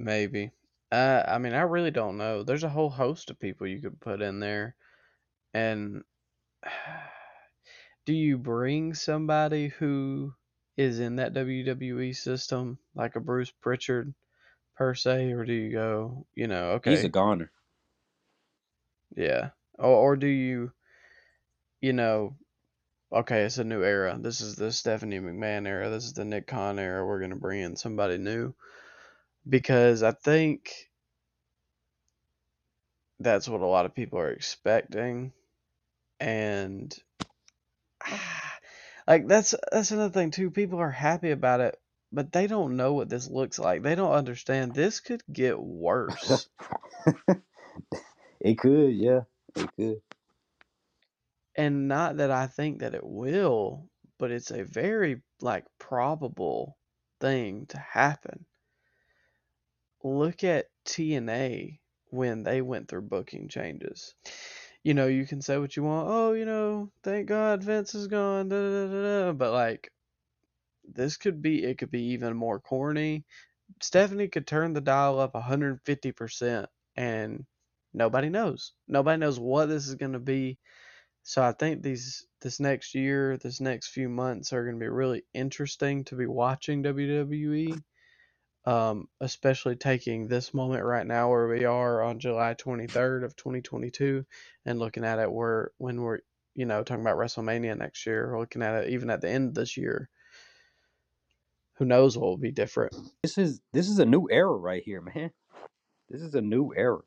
Maybe. 0.02 0.50
Uh, 0.90 1.22
I 1.26 1.38
mean, 1.38 1.54
I 1.54 1.62
really 1.62 1.92
don't 1.92 2.18
know. 2.18 2.42
There's 2.42 2.64
a 2.64 2.68
whole 2.68 2.90
host 2.90 3.30
of 3.30 3.38
people 3.38 3.68
you 3.68 3.80
could 3.80 4.00
put 4.00 4.20
in 4.20 4.40
there. 4.40 4.74
And 5.54 6.02
do 8.04 8.12
you 8.12 8.36
bring 8.36 8.94
somebody 8.94 9.68
who 9.68 10.34
is 10.76 10.98
in 10.98 11.16
that 11.16 11.34
WWE 11.34 12.16
system, 12.16 12.78
like 12.96 13.14
a 13.14 13.20
Bruce 13.20 13.52
Pritchard 13.60 14.12
per 14.76 14.94
se, 14.94 15.32
or 15.32 15.44
do 15.44 15.52
you 15.52 15.70
go, 15.70 16.26
you 16.34 16.48
know, 16.48 16.72
okay, 16.72 16.90
He's 16.90 17.04
a 17.04 17.08
goner. 17.08 17.52
yeah, 19.14 19.50
or 19.78 19.96
or 19.96 20.16
do 20.16 20.26
you, 20.26 20.72
you 21.80 21.92
know, 21.92 22.34
okay, 23.12 23.42
it's 23.42 23.58
a 23.58 23.64
new 23.64 23.84
era. 23.84 24.18
This 24.18 24.40
is 24.40 24.56
the 24.56 24.72
Stephanie 24.72 25.20
McMahon 25.20 25.68
era. 25.68 25.90
This 25.90 26.04
is 26.04 26.14
the 26.14 26.24
Nick 26.24 26.48
Khan 26.48 26.80
era. 26.80 27.06
We're 27.06 27.20
gonna 27.20 27.36
bring 27.36 27.60
in 27.60 27.76
somebody 27.76 28.18
new 28.18 28.52
because 29.48 30.02
I 30.02 30.12
think 30.12 30.72
that's 33.20 33.48
what 33.48 33.60
a 33.62 33.66
lot 33.66 33.86
of 33.86 33.94
people 33.94 34.18
are 34.18 34.30
expecting, 34.30 35.32
and 36.20 36.94
like 39.08 39.28
that's 39.28 39.54
that's 39.72 39.90
another 39.92 40.12
thing 40.12 40.30
too. 40.32 40.50
People 40.50 40.80
are 40.80 40.90
happy 40.90 41.30
about 41.30 41.60
it, 41.60 41.78
but 42.12 42.32
they 42.32 42.46
don't 42.46 42.76
know 42.76 42.94
what 42.94 43.08
this 43.10 43.28
looks 43.28 43.58
like. 43.58 43.82
They 43.82 43.94
don't 43.94 44.12
understand. 44.12 44.74
This 44.74 45.00
could 45.00 45.22
get 45.32 45.58
worse. 45.60 46.48
it 48.40 48.58
could, 48.58 48.94
yeah. 48.94 49.22
It 49.56 49.70
could. 49.76 50.02
and 51.56 51.88
not 51.88 52.16
that 52.18 52.30
I 52.30 52.46
think 52.46 52.80
that 52.80 52.94
it 52.94 53.04
will, 53.04 53.88
but 54.18 54.30
it's 54.30 54.50
a 54.50 54.64
very 54.64 55.22
like 55.40 55.64
probable 55.78 56.76
thing 57.20 57.66
to 57.66 57.78
happen. 57.78 58.44
Look 60.04 60.44
at 60.44 60.66
TNA 60.86 61.78
when 62.10 62.42
they 62.42 62.60
went 62.60 62.88
through 62.88 63.02
booking 63.02 63.48
changes. 63.48 64.14
You 64.82 64.94
know, 64.94 65.06
you 65.06 65.26
can 65.26 65.40
say 65.40 65.58
what 65.58 65.76
you 65.76 65.84
want. 65.84 66.08
Oh, 66.10 66.32
you 66.32 66.44
know, 66.44 66.90
thank 67.04 67.28
God 67.28 67.62
Vince 67.62 67.94
is 67.94 68.08
gone. 68.08 68.48
Da, 68.48 68.56
da, 68.56 68.86
da, 68.86 69.02
da. 69.02 69.32
But 69.32 69.52
like, 69.52 69.90
this 70.84 71.16
could 71.16 71.40
be. 71.40 71.64
It 71.64 71.78
could 71.78 71.90
be 71.90 72.12
even 72.12 72.36
more 72.36 72.60
corny. 72.60 73.24
Stephanie 73.80 74.28
could 74.28 74.46
turn 74.46 74.72
the 74.72 74.80
dial 74.80 75.18
up 75.18 75.34
150%, 75.34 76.66
and 76.96 77.44
nobody 77.94 78.28
knows. 78.28 78.72
Nobody 78.88 79.18
knows 79.18 79.38
what 79.38 79.66
this 79.66 79.88
is 79.88 79.94
going 79.94 80.12
to 80.12 80.18
be. 80.18 80.58
So 81.22 81.42
I 81.42 81.52
think 81.52 81.82
these 81.82 82.26
this 82.40 82.58
next 82.58 82.94
year, 82.94 83.36
this 83.36 83.60
next 83.60 83.88
few 83.88 84.08
months 84.08 84.52
are 84.52 84.64
going 84.64 84.76
to 84.76 84.84
be 84.84 84.88
really 84.88 85.24
interesting 85.32 86.04
to 86.04 86.16
be 86.16 86.26
watching 86.26 86.82
WWE. 86.82 87.80
Um, 88.64 89.08
especially 89.20 89.74
taking 89.74 90.28
this 90.28 90.54
moment 90.54 90.84
right 90.84 91.06
now 91.06 91.28
where 91.30 91.48
we 91.48 91.64
are 91.64 92.00
on 92.02 92.20
July 92.20 92.54
23rd 92.54 93.24
of 93.24 93.34
2022 93.34 94.24
and 94.64 94.78
looking 94.78 95.04
at 95.04 95.18
it 95.18 95.32
where 95.32 95.72
when 95.78 96.00
we're 96.00 96.20
you 96.54 96.66
know 96.66 96.84
talking 96.84 97.02
about 97.02 97.16
WrestleMania 97.16 97.76
next 97.76 98.06
year, 98.06 98.36
looking 98.38 98.62
at 98.62 98.84
it 98.84 98.90
even 98.90 99.10
at 99.10 99.20
the 99.20 99.28
end 99.28 99.48
of 99.48 99.54
this 99.54 99.76
year. 99.76 100.08
Who 101.76 101.84
knows 101.86 102.16
what 102.16 102.26
will 102.26 102.36
be 102.36 102.52
different? 102.52 102.94
This 103.22 103.38
is 103.38 103.60
this 103.72 103.88
is 103.88 103.98
a 103.98 104.06
new 104.06 104.28
era 104.30 104.52
right 104.52 104.82
here, 104.84 105.00
man. 105.00 105.32
This 106.08 106.22
is 106.22 106.34
a 106.34 106.40
new 106.42 106.72
era. 106.76 107.00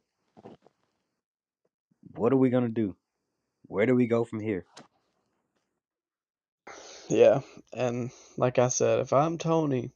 What 2.15 2.33
are 2.33 2.37
we 2.37 2.49
gonna 2.49 2.69
do? 2.69 2.95
Where 3.67 3.85
do 3.85 3.95
we 3.95 4.07
go 4.07 4.25
from 4.25 4.39
here? 4.41 4.65
Yeah, 7.07 7.41
and 7.71 8.11
like 8.35 8.57
I 8.57 8.69
said, 8.69 8.99
if 8.99 9.13
I'm 9.13 9.37
Tony, 9.37 9.91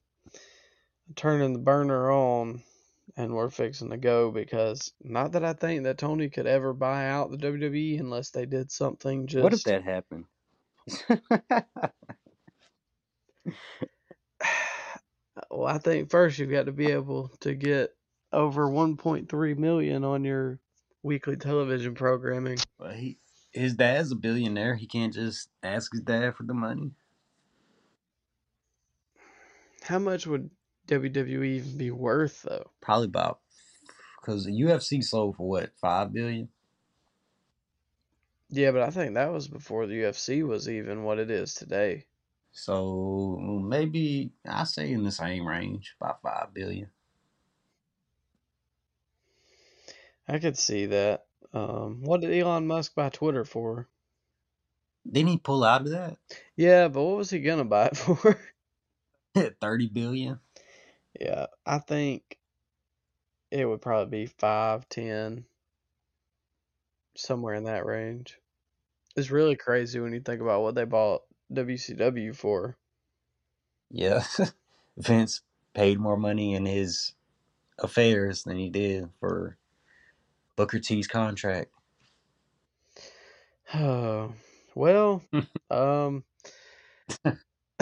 turning 1.16 1.54
the 1.54 1.60
burner 1.60 2.12
on 2.12 2.64
and 3.18 3.34
we're 3.34 3.50
fixing 3.50 3.90
to 3.90 3.98
go 3.98 4.32
because 4.32 4.94
not 5.04 5.34
that 5.34 5.44
I 5.44 5.54
think 5.54 5.84
that 5.84 5.98
Tony 5.98 6.30
could 6.30 6.48
ever 6.48 6.74
buy 6.74 7.08
out 7.10 7.32
the 7.32 7.38
WWE 7.38 8.00
unless 8.00 8.30
they 8.30 8.46
did 8.46 8.72
something 8.72 9.28
just 9.28 9.44
What 9.44 9.54
if 9.54 9.64
that 9.64 9.84
happened? 9.84 10.26
well, 15.52 15.68
I 15.68 15.78
think 15.80 16.10
first 16.10 16.40
you've 16.40 16.52
got 16.52 16.68
to 16.68 16.72
be 16.72 16.92
able 16.92 17.30
to 17.42 17.54
get 17.54 17.96
over 18.32 18.68
1.3 18.68 19.58
million 19.58 20.04
on 20.04 20.24
your 20.24 20.60
weekly 21.04 21.36
television 21.36 21.96
programming. 21.96 22.58
Well, 22.78 22.92
he, 22.92 23.18
his 23.52 23.74
dad's 23.74 24.12
a 24.12 24.16
billionaire. 24.16 24.76
He 24.76 24.88
can't 24.88 25.14
just 25.14 25.50
ask 25.64 25.92
his 25.92 26.02
dad 26.02 26.36
for 26.36 26.44
the 26.44 26.54
money. 26.54 26.92
How 29.82 29.98
much 29.98 30.28
would 30.28 30.52
WWE 30.90 31.46
even 31.46 31.78
be 31.78 31.92
worth 31.92 32.42
though? 32.44 32.72
Probably 32.82 33.06
about 33.06 33.40
because 34.20 34.46
the 34.46 34.52
UFC 34.52 35.04
sold 35.04 35.38
for 35.38 35.48
what 35.48 35.72
five 35.80 36.12
billion. 36.12 36.50
Yeah, 38.50 38.72
but 38.72 38.82
I 38.82 38.90
think 38.90 39.14
that 39.14 39.32
was 39.32 39.48
before 39.48 39.86
the 39.86 40.02
UFC 40.02 40.46
was 40.46 40.68
even 40.68 41.04
what 41.04 41.20
it 41.20 41.30
is 41.30 41.54
today. 41.54 42.06
So 42.52 43.38
maybe 43.40 44.32
I 44.48 44.64
say 44.64 44.92
in 44.92 45.04
the 45.04 45.12
same 45.12 45.48
range, 45.48 45.96
about 46.02 46.22
five 46.24 46.54
billion. 46.54 46.90
I 50.28 50.40
could 50.40 50.58
see 50.58 50.88
that. 50.88 51.26
Um, 51.54 52.02
what 52.04 52.22
did 52.22 52.34
Elon 52.34 52.68
Musk 52.68 52.94
buy 52.96 53.10
Twitter 53.10 53.46
for? 53.46 53.88
Didn't 55.10 55.30
he 55.30 55.38
pull 55.38 55.64
out 55.64 55.82
of 55.82 55.92
that? 55.92 56.18
Yeah, 56.56 56.88
but 56.88 57.04
what 57.04 57.18
was 57.18 57.30
he 57.30 57.40
gonna 57.40 57.66
buy 57.66 57.88
it 57.88 57.98
for? 57.98 58.40
Thirty 59.62 59.88
billion. 59.88 60.40
Yeah, 61.20 61.48
I 61.66 61.80
think 61.80 62.38
it 63.52 63.66
would 63.66 63.82
probably 63.82 64.26
be 64.26 64.34
five, 64.40 64.88
ten, 64.90 65.46
somewhere 67.16 67.56
in 67.56 67.66
that 67.66 67.86
range. 67.86 68.38
It's 69.16 69.32
really 69.32 69.56
crazy 69.56 70.00
when 70.00 70.14
you 70.14 70.22
think 70.22 70.42
about 70.42 70.62
what 70.62 70.76
they 70.76 70.86
bought 70.86 71.24
WCW 71.52 72.36
for. 72.36 72.78
Yeah, 73.92 74.24
Vince 74.98 75.42
paid 75.74 76.00
more 76.00 76.18
money 76.18 76.54
in 76.54 76.66
his 76.66 77.14
affairs 77.80 78.44
than 78.44 78.58
he 78.58 78.70
did 78.70 79.10
for 79.20 79.58
Booker 80.56 80.80
T's 80.80 81.08
contract. 81.08 81.72
Oh, 83.74 84.34
well, 84.76 85.24
um, 85.72 86.24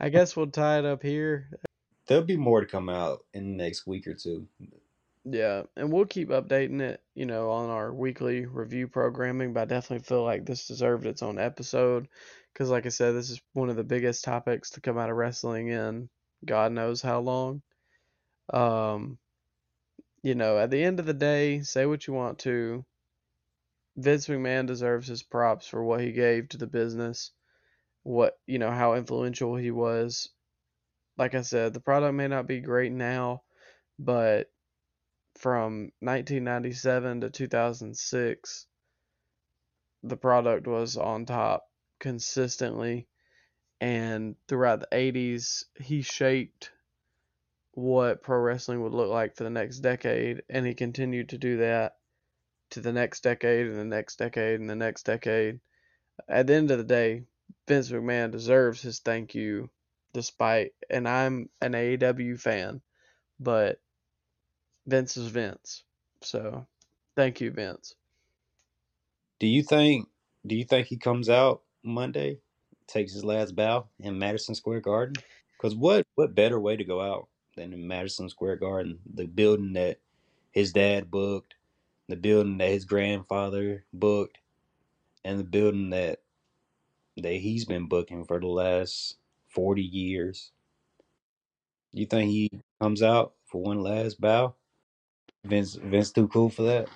I 0.00 0.08
guess 0.10 0.36
we'll 0.36 0.48
tie 0.48 0.78
it 0.78 0.84
up 0.84 1.02
here. 1.02 1.48
There'll 2.06 2.24
be 2.24 2.36
more 2.36 2.60
to 2.60 2.66
come 2.66 2.88
out 2.88 3.24
in 3.32 3.56
the 3.56 3.64
next 3.64 3.86
week 3.86 4.06
or 4.06 4.14
two. 4.14 4.46
Yeah, 5.24 5.62
and 5.74 5.90
we'll 5.90 6.04
keep 6.04 6.28
updating 6.28 6.80
it, 6.82 7.02
you 7.14 7.24
know, 7.24 7.50
on 7.50 7.70
our 7.70 7.94
weekly 7.94 8.44
review 8.44 8.88
programming. 8.88 9.54
But 9.54 9.62
I 9.62 9.64
definitely 9.64 10.04
feel 10.04 10.22
like 10.22 10.44
this 10.44 10.66
deserved 10.66 11.06
its 11.06 11.22
own 11.22 11.38
episode 11.38 12.08
because, 12.52 12.68
like 12.68 12.84
I 12.84 12.90
said, 12.90 13.12
this 13.12 13.30
is 13.30 13.40
one 13.54 13.70
of 13.70 13.76
the 13.76 13.84
biggest 13.84 14.22
topics 14.22 14.70
to 14.70 14.82
come 14.82 14.98
out 14.98 15.08
of 15.08 15.16
wrestling 15.16 15.68
in 15.68 16.10
God 16.44 16.72
knows 16.72 17.00
how 17.00 17.20
long. 17.20 17.62
Um, 18.52 19.18
you 20.22 20.34
know, 20.34 20.58
at 20.58 20.70
the 20.70 20.82
end 20.82 21.00
of 21.00 21.06
the 21.06 21.14
day, 21.14 21.62
say 21.62 21.86
what 21.86 22.06
you 22.06 22.12
want 22.12 22.40
to. 22.40 22.84
Vince 23.96 24.26
McMahon 24.26 24.66
deserves 24.66 25.06
his 25.06 25.22
props 25.22 25.66
for 25.66 25.82
what 25.82 26.00
he 26.00 26.12
gave 26.12 26.48
to 26.48 26.58
the 26.58 26.66
business, 26.66 27.30
what, 28.02 28.38
you 28.46 28.58
know, 28.58 28.70
how 28.70 28.94
influential 28.94 29.54
he 29.56 29.70
was. 29.70 30.30
Like 31.16 31.34
I 31.34 31.42
said, 31.42 31.72
the 31.72 31.80
product 31.80 32.14
may 32.14 32.28
not 32.28 32.46
be 32.46 32.60
great 32.60 32.92
now, 32.92 33.42
but 33.98 34.50
from 35.38 35.92
1997 36.00 37.20
to 37.20 37.30
2006, 37.30 38.66
the 40.02 40.16
product 40.16 40.66
was 40.66 40.96
on 40.96 41.26
top 41.26 41.68
consistently. 42.00 43.06
And 43.80 44.36
throughout 44.48 44.80
the 44.80 44.88
80s, 44.92 45.64
he 45.76 46.02
shaped 46.02 46.70
what 47.72 48.22
pro 48.22 48.38
wrestling 48.38 48.82
would 48.82 48.92
look 48.92 49.10
like 49.10 49.36
for 49.36 49.44
the 49.44 49.50
next 49.50 49.80
decade. 49.80 50.42
And 50.48 50.66
he 50.66 50.74
continued 50.74 51.30
to 51.30 51.38
do 51.38 51.58
that 51.58 51.96
to 52.70 52.80
the 52.80 52.92
next 52.92 53.22
decade 53.22 53.66
and 53.66 53.76
the 53.76 53.84
next 53.84 54.16
decade 54.16 54.60
and 54.60 54.70
the 54.70 54.76
next 54.76 55.04
decade. 55.04 55.60
At 56.28 56.46
the 56.46 56.54
end 56.54 56.70
of 56.70 56.78
the 56.78 56.84
day, 56.84 57.24
Vince 57.66 57.90
McMahon 57.90 58.30
deserves 58.30 58.82
his 58.82 59.00
thank 59.00 59.34
you 59.34 59.70
despite 60.14 60.72
and 60.90 61.08
I'm 61.08 61.50
an 61.62 61.74
AEW 61.74 62.40
fan, 62.40 62.82
but 63.40 63.80
Vince 64.86 65.16
is 65.16 65.28
Vince. 65.28 65.84
So, 66.22 66.66
thank 67.16 67.40
you 67.40 67.50
Vince. 67.50 67.94
Do 69.38 69.46
you 69.46 69.62
think 69.62 70.08
do 70.46 70.56
you 70.56 70.64
think 70.64 70.86
he 70.88 70.96
comes 70.96 71.28
out 71.28 71.62
Monday, 71.82 72.40
takes 72.86 73.12
his 73.12 73.24
last 73.24 73.56
bow 73.56 73.88
in 74.00 74.18
Madison 74.18 74.54
Square 74.54 74.80
Garden? 74.80 75.16
Cuz 75.58 75.74
what 75.74 76.06
what 76.14 76.34
better 76.34 76.60
way 76.60 76.76
to 76.76 76.84
go 76.84 77.00
out 77.00 77.28
than 77.56 77.72
in 77.74 77.86
Madison 77.86 78.28
Square 78.30 78.56
Garden, 78.56 79.00
the 79.12 79.26
building 79.26 79.74
that 79.74 80.00
his 80.52 80.72
dad 80.72 81.10
booked, 81.10 81.56
the 82.08 82.16
building 82.16 82.58
that 82.58 82.70
his 82.70 82.84
grandfather 82.86 83.84
booked, 83.92 84.38
and 85.24 85.38
the 85.40 85.44
building 85.44 85.90
that 85.90 86.22
that 87.18 87.34
he's 87.34 87.64
been 87.64 87.88
booking 87.88 88.24
for 88.24 88.40
the 88.40 88.46
last 88.48 89.18
40 89.54 89.82
years. 89.82 90.50
You 91.92 92.06
think 92.06 92.30
he 92.30 92.50
comes 92.80 93.02
out 93.02 93.34
for 93.46 93.62
one 93.62 93.80
last 93.80 94.20
bow? 94.20 94.54
Vince 95.44 95.74
Vince 95.74 96.10
too 96.10 96.28
cool 96.28 96.50
for 96.50 96.62
that? 96.64 96.88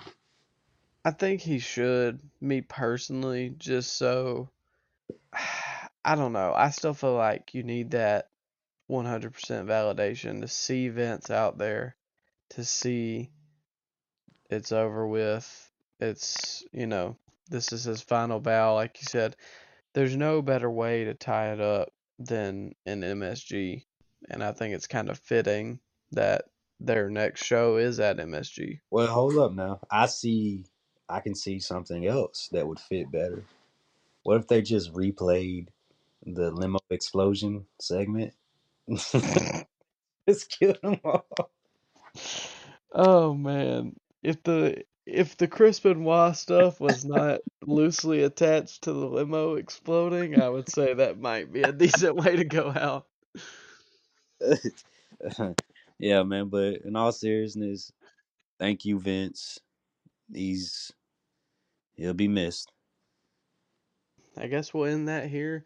I 1.05 1.11
think 1.11 1.41
he 1.41 1.59
should, 1.59 2.19
me 2.41 2.61
personally, 2.61 3.53
just 3.57 3.95
so 3.95 4.49
I 6.05 6.15
don't 6.15 6.33
know. 6.33 6.53
I 6.55 6.69
still 6.69 6.93
feel 6.93 7.15
like 7.15 7.53
you 7.53 7.63
need 7.63 7.91
that 7.91 8.29
100% 8.89 9.31
validation 9.65 10.41
to 10.41 10.47
see 10.47 10.89
Vince 10.89 11.29
out 11.29 11.57
there, 11.57 11.95
to 12.51 12.63
see 12.63 13.29
it's 14.49 14.71
over 14.71 15.07
with. 15.07 15.71
It's, 15.99 16.63
you 16.71 16.87
know, 16.87 17.17
this 17.49 17.71
is 17.71 17.83
his 17.83 18.01
final 18.01 18.39
bow. 18.39 18.75
Like 18.75 18.97
you 19.01 19.05
said, 19.05 19.35
there's 19.93 20.15
no 20.15 20.41
better 20.41 20.69
way 20.69 21.05
to 21.05 21.13
tie 21.13 21.53
it 21.53 21.61
up 21.61 21.89
than 22.19 22.73
an 22.85 23.01
MSG. 23.01 23.83
And 24.29 24.43
I 24.43 24.51
think 24.51 24.75
it's 24.75 24.87
kind 24.87 25.09
of 25.09 25.17
fitting 25.17 25.79
that 26.11 26.43
their 26.79 27.09
next 27.09 27.43
show 27.43 27.77
is 27.77 27.99
at 27.99 28.17
MSG. 28.17 28.79
Well, 28.91 29.07
hold 29.07 29.37
up 29.37 29.53
now. 29.53 29.79
I 29.89 30.05
see 30.05 30.65
I 31.09 31.21
can 31.21 31.33
see 31.33 31.59
something 31.59 32.05
else 32.05 32.49
that 32.51 32.67
would 32.67 32.79
fit 32.79 33.11
better. 33.11 33.43
What 34.23 34.37
if 34.37 34.47
they 34.47 34.61
just 34.61 34.93
replayed 34.93 35.69
the 36.25 36.51
limo 36.51 36.79
explosion 36.89 37.65
segment? 37.79 38.33
just 40.29 40.49
kill 40.59 40.75
them 40.83 40.99
all. 41.03 41.25
Oh 42.91 43.33
man, 43.33 43.95
if 44.21 44.43
the 44.43 44.83
if 45.11 45.37
the 45.37 45.47
Chris 45.47 45.79
Benoit 45.79 46.35
stuff 46.35 46.79
was 46.79 47.03
not 47.03 47.41
loosely 47.65 48.23
attached 48.23 48.83
to 48.83 48.93
the 48.93 49.05
limo 49.05 49.55
exploding, 49.55 50.39
I 50.39 50.49
would 50.49 50.69
say 50.69 50.93
that 50.93 51.19
might 51.19 51.51
be 51.51 51.63
a 51.63 51.71
decent 51.71 52.15
way 52.15 52.35
to 52.35 52.43
go 52.43 52.69
out. 52.69 53.07
yeah, 55.99 56.23
man. 56.23 56.49
But 56.49 56.81
in 56.85 56.95
all 56.95 57.11
seriousness, 57.11 57.91
thank 58.59 58.85
you, 58.85 58.99
Vince. 58.99 59.59
He's 60.33 60.91
he'll 61.95 62.13
be 62.13 62.27
missed. 62.27 62.71
I 64.37 64.47
guess 64.47 64.73
we'll 64.73 64.85
end 64.85 65.07
that 65.07 65.27
here. 65.27 65.65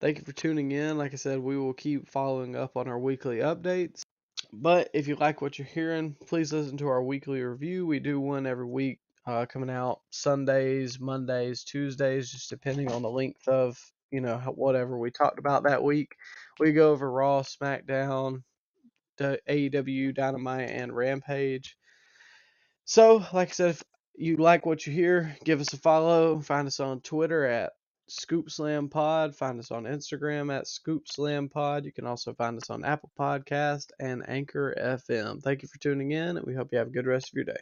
Thank 0.00 0.18
you 0.18 0.24
for 0.24 0.32
tuning 0.32 0.72
in. 0.72 0.98
Like 0.98 1.12
I 1.12 1.16
said, 1.16 1.38
we 1.38 1.56
will 1.56 1.74
keep 1.74 2.08
following 2.08 2.56
up 2.56 2.76
on 2.76 2.88
our 2.88 2.98
weekly 2.98 3.38
updates. 3.38 4.02
But 4.52 4.90
if 4.94 5.06
you 5.06 5.16
like 5.16 5.40
what 5.40 5.58
you're 5.58 5.66
hearing, 5.66 6.16
please 6.26 6.52
listen 6.52 6.76
to 6.78 6.88
our 6.88 7.02
weekly 7.02 7.40
review. 7.42 7.86
We 7.86 8.00
do 8.00 8.20
one 8.20 8.46
every 8.46 8.66
week, 8.66 8.98
uh, 9.26 9.46
coming 9.46 9.70
out 9.70 10.00
Sundays, 10.10 10.98
Mondays, 10.98 11.62
Tuesdays, 11.62 12.30
just 12.30 12.50
depending 12.50 12.90
on 12.90 13.02
the 13.02 13.10
length 13.10 13.46
of 13.46 13.78
you 14.10 14.20
know 14.20 14.38
whatever 14.38 14.98
we 14.98 15.10
talked 15.10 15.38
about 15.38 15.64
that 15.64 15.82
week. 15.82 16.16
We 16.58 16.72
go 16.72 16.90
over 16.90 17.10
Raw, 17.10 17.42
SmackDown, 17.42 18.42
AEW, 19.20 20.14
Dynamite, 20.14 20.70
and 20.70 20.94
Rampage. 20.94 21.76
So, 22.84 23.24
like 23.32 23.50
I 23.50 23.52
said, 23.52 23.70
if 23.70 23.84
you 24.16 24.36
like 24.36 24.66
what 24.66 24.86
you 24.86 24.92
hear, 24.92 25.36
give 25.44 25.60
us 25.60 25.72
a 25.72 25.76
follow. 25.76 26.40
Find 26.40 26.66
us 26.66 26.80
on 26.80 27.00
Twitter 27.00 27.44
at 27.44 27.72
Scoop 28.10 28.50
Slam 28.50 28.88
Pod. 28.88 29.34
Find 29.34 29.58
us 29.58 29.70
on 29.70 29.84
Instagram 29.84 30.54
at 30.54 30.66
Scoop 30.66 31.06
Slam 31.06 31.48
Pod. 31.48 31.84
You 31.84 31.92
can 31.92 32.06
also 32.06 32.34
find 32.34 32.56
us 32.56 32.70
on 32.70 32.84
Apple 32.84 33.10
Podcast 33.18 33.86
and 33.98 34.28
Anchor 34.28 34.74
FM. 34.78 35.42
Thank 35.42 35.62
you 35.62 35.68
for 35.68 35.78
tuning 35.78 36.10
in, 36.12 36.36
and 36.36 36.46
we 36.46 36.54
hope 36.54 36.68
you 36.72 36.78
have 36.78 36.88
a 36.88 36.92
good 36.92 37.06
rest 37.06 37.28
of 37.28 37.34
your 37.34 37.44
day. 37.44 37.60